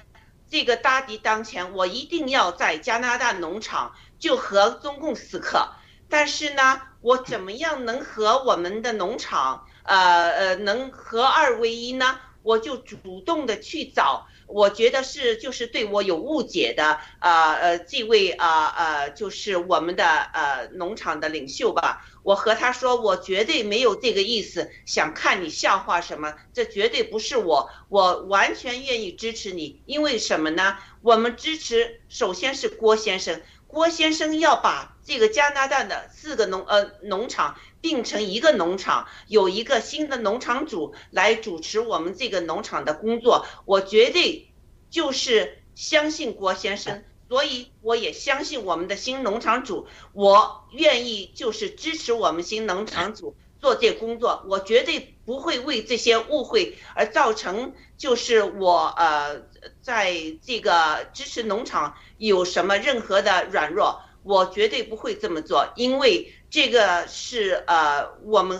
[0.49, 5.69] 这个大敌当前，我一定要在加拿大农场就和中共死磕。
[6.07, 12.19] 但是呢，我怎么样能和我们的农场呃呃能合二为一呢？
[12.41, 22.05] 我就主动的去找我觉得是就是对我有误解的，呃呃，这位啊呃就是我们的呃农场的领袖吧。
[22.23, 30.77] 我和他说，我绝对没有这个意思，想看你笑话什么，这绝对不是我，我完全愿意支持你，因为什么呢？
[31.01, 44.51] 我们支持首先是郭先生，郭先生要把这个加拿大的四个农呃农场并成一个农场，有一个新的农场主来主持我们这个农场的工作，我绝对
[44.91, 47.03] 就是相信郭先生。
[47.27, 59.41] 所以我也相信我们的新农场主，我愿意就是支持我们新农场主做这工作，我绝对不会为这些误会而造成就是我呃
[59.81, 68.59] 在这个支持农场有什么任何的软弱，我绝对不会这么做，因为这个是呃我们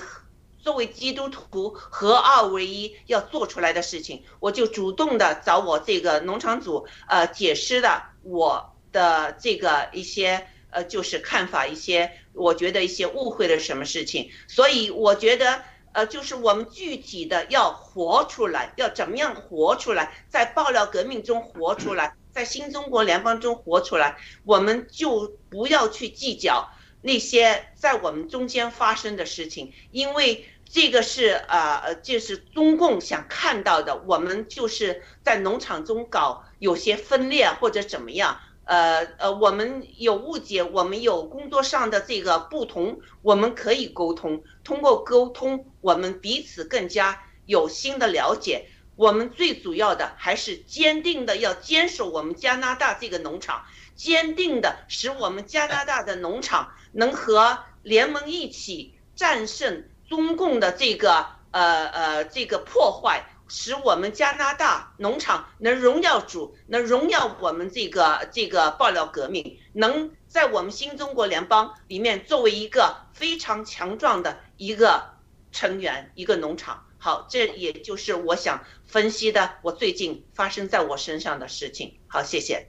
[0.58, 8.04] 作为基督徒合二为一要做出来的事情，我就主动的找我这个农场主呃解释的。
[8.24, 26.70] 我的这个一些呃，就是看法一些，我觉得一些误会了什么事情，所以我觉得呃，就是我们具体的要活出来，要怎么样活出来，在爆料革命中活出来，在新中国联邦中活出来，我们就不要去计较
[27.02, 36.46] 那些在我们中间发生的事情，因为这个是呃呃，就是中共想看到的，我们就是在农场中搞。
[36.60, 48.68] 有些分裂或者怎么样，呃呃，我们有误解，我们有工作上的这个不同，我们可以沟通，通过沟通，我们彼此更加有新的了解。
[49.00, 53.64] 我们最主要的还是坚定的要坚守我们加拿大这个农场，
[53.96, 63.24] 坚定的使我们加拿大的农场能和联盟一起战胜中共的这个呃呃这个破坏。
[63.48, 75.14] 使我们加拿大农场能荣耀主，能荣耀我们这个这个爆料革命，能在我们新中国联邦里面作为一个非常强壮的一个
[75.54, 76.86] 成员，一个农场。
[77.00, 81.98] 好，这也就是我想分析的，我最近发生在我身上的事情。
[82.08, 82.68] 好，谢谢。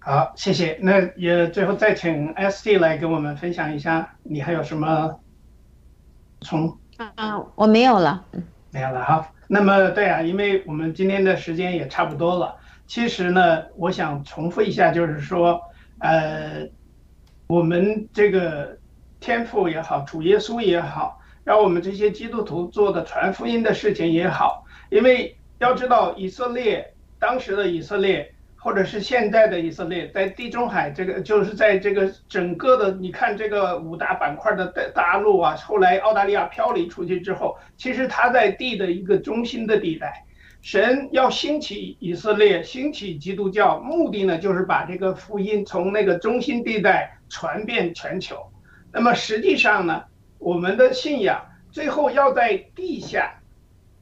[0.00, 0.78] 好，谢谢。
[0.82, 5.20] 那也最后再请 S D 来跟我们分享一下，你还有什么？
[6.40, 6.78] 从
[7.16, 8.24] 啊，我没有了，
[8.70, 9.32] 没有了哈。
[9.48, 12.56] 那么对啊，因为我们今天的时间也差不多了。
[12.86, 15.60] 其实呢，我想重复一下，就是说，
[15.98, 16.68] 呃，
[17.48, 18.78] 我们这个
[19.20, 21.17] 天赋也好，主耶稣也好，
[21.48, 28.30] 让我们这些基督徒做的传福音的事情也好，因为要知道以色列当时的以色列。
[28.60, 40.24] 或者是现在的以色列，在地中海这个，就是在这个整个的，你看这个五大板块的大陆啊，后来澳大利亚漂离出去之后，其实它在地的一个中心的地带，
[40.60, 48.36] 神要兴起以色列，兴起基督教，目的呢就是把这个福音从那个中心地带传遍全球。
[48.92, 50.02] 那么实际上呢，
[50.38, 53.40] 我们的信仰最后要在地下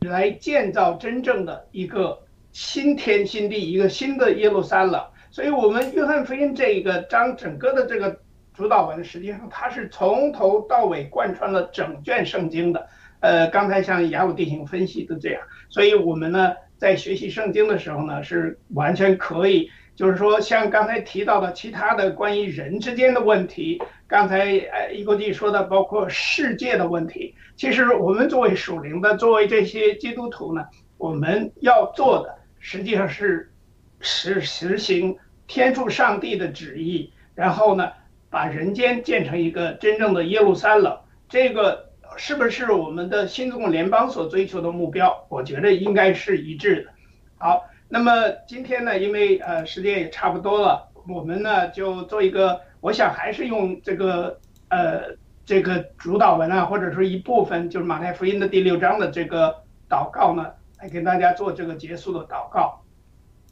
[0.01, 2.22] 来建造真正的一个。
[2.53, 5.05] 新天新地，一个新的耶路撒冷。
[5.30, 8.18] 所以，我们约翰福音这一个章整个的这个
[8.55, 12.89] 主导文，实际上它是从头到尾贯穿了整卷圣经的。
[13.20, 30.66] 呃，刚才像雅鲁弟兄分析的这样，所以我们呢在学习圣经的时候呢，是完全可以，就是说像刚才提到的其他的关于人之间的问题，刚才呃一国际说的包括世界的问题，其实我们作为属灵的，作为这些基督徒呢，
[30.99, 32.36] 我们要做的。
[32.59, 33.53] 实际上是
[34.01, 35.16] 实实行
[35.47, 37.92] 天父上帝的旨意，然后呢，
[38.29, 40.99] 把人间建成一个真正的耶路撒冷。
[41.29, 45.26] 这个是不是我们的新中国联邦所追求的目标？
[45.29, 46.91] 我觉得应该是一致的。
[47.38, 48.13] 好，那么
[48.46, 54.38] 今天呢，因为呃时间也差不多了，我们呢就做一个，我想还是用这个
[54.68, 60.53] 呃这个主导文啊，或者说一部分，就是马太福音的第六章的这个祷告呢。
[60.79, 62.83] 来给大家做这个结束的祷告，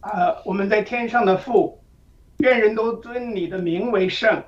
[0.00, 1.82] 啊，我们在天上的父，
[2.36, 4.42] 愿人都尊你的名为圣，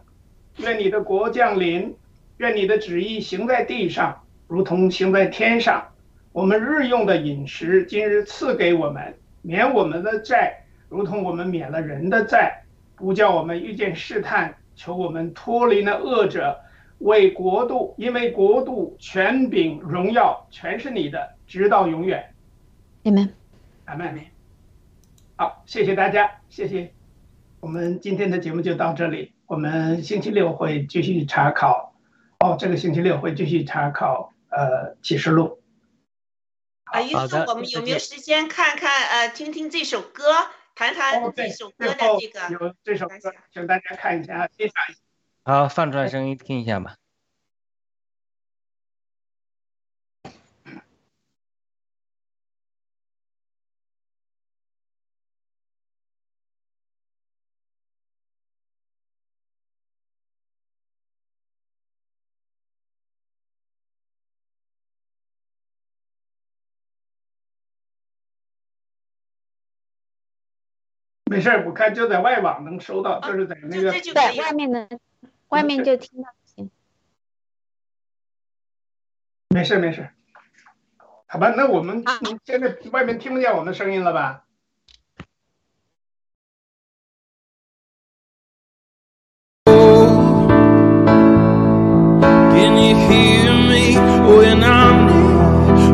[0.58, 1.96] 愿你的国降临，
[2.36, 5.88] 愿你的旨意行在地上，如同行在天上。
[6.32, 9.14] 我们日用的饮食，今日赐给我们，
[9.46, 12.64] 免我们的债，如同我们免了人的债，
[12.96, 16.58] 不叫我们遇见试探，求我们脱离那恶者，
[16.98, 22.34] 为国度，因为国度、权柄、荣耀，全是你的，直到永远。
[23.04, 23.32] 你们，
[23.84, 24.32] 阿妹，
[25.36, 26.90] 好，谢谢大家，谢谢。
[27.60, 31.94] 我们今天的节目就到这里，我们星期六会继续查考。
[32.40, 35.60] 哦，这个星期六会继续查考呃启示录。
[37.04, 37.18] 好。
[37.18, 44.98] 啊，于是我们有没有时间看看呃，听听这首歌，谈谈这首歌的这个有这首歌，请大家看一下，欣赏一下。
[45.44, 46.96] 好，放出来声音听一下吧。
[71.36, 74.88] 没事儿，我看就在外网能收到，就是在那个就这就可对外面的，
[75.48, 76.70] 外面就听到行。
[79.50, 80.14] 没事儿没事儿。
[81.26, 82.02] 好吧，那我们
[82.46, 84.44] 现在外面听不见我们的声音了吧
[92.54, 95.04] ？Can you hear me when I'm?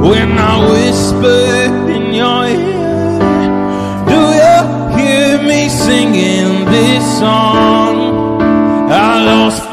[0.02, 1.41] When I whisper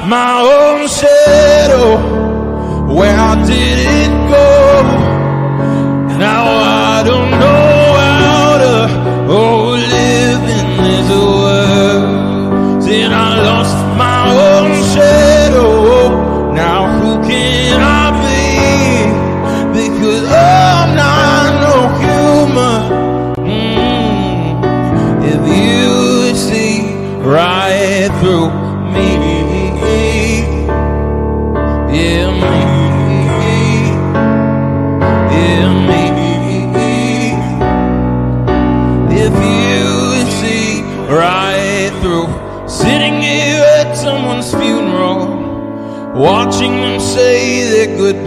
[0.09, 2.08] my own shadow.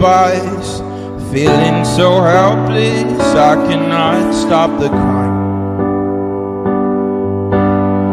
[0.03, 0.79] Goodbyes,
[1.31, 5.31] feeling so helpless, I cannot stop the crying.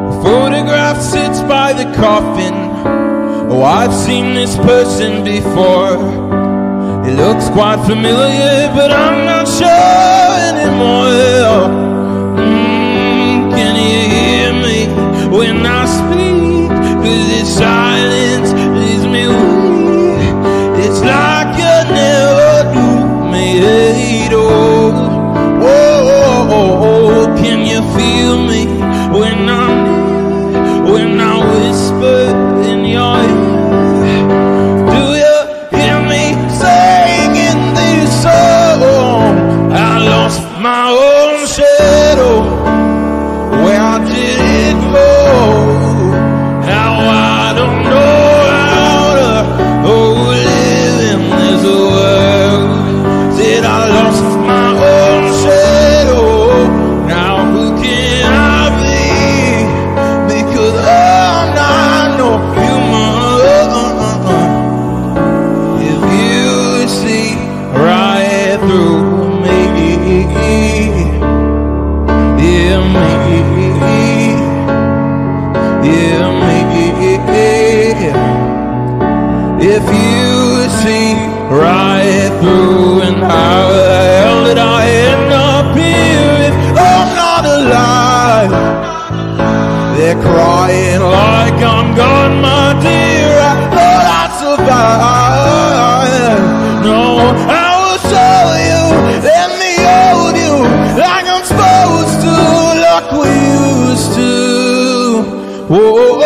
[0.08, 2.54] A photograph sits by the coffin.
[3.50, 5.98] Oh, I've seen this person before.
[7.08, 11.66] It looks quite familiar, but I'm not sure anymore.
[12.38, 16.68] Mm, can you hear me when I speak?
[17.02, 19.80] Cause this silence leaves me weak.
[20.86, 21.29] It's like
[90.10, 93.38] They're crying like I'm gone, my dear.
[93.38, 96.42] I thought I'd survive.
[96.82, 98.82] No, I will show you,
[99.22, 100.66] let me hold you
[100.98, 102.34] like I'm supposed to,
[102.86, 103.30] like we
[103.86, 104.34] used to.
[105.72, 106.18] Whoa,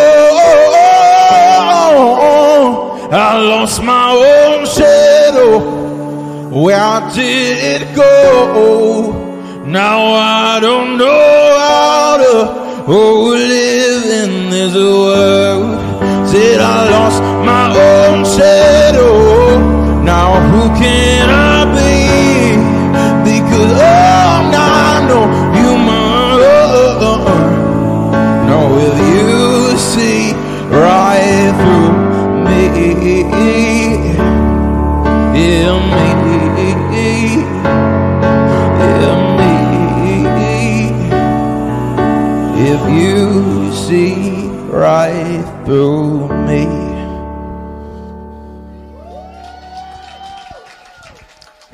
[3.13, 5.61] I lost my own shadow.
[6.49, 9.13] Where did it go?
[9.67, 13.33] Now I don't know how to oh,
[14.75, 16.29] this world.
[16.29, 20.03] Said I lost my own shadow.
[20.03, 21.44] Now who can I
[45.65, 46.67] through me.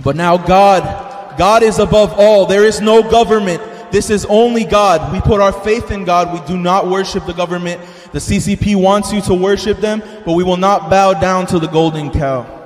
[0.03, 2.47] But now God, God is above all.
[2.47, 3.63] There is no government.
[3.93, 5.13] This is only God.
[5.13, 6.33] We put our faith in God.
[6.33, 7.81] We do not worship the government.
[8.13, 11.67] The CCP wants you to worship them, but we will not bow down to the
[11.67, 12.60] golden cow.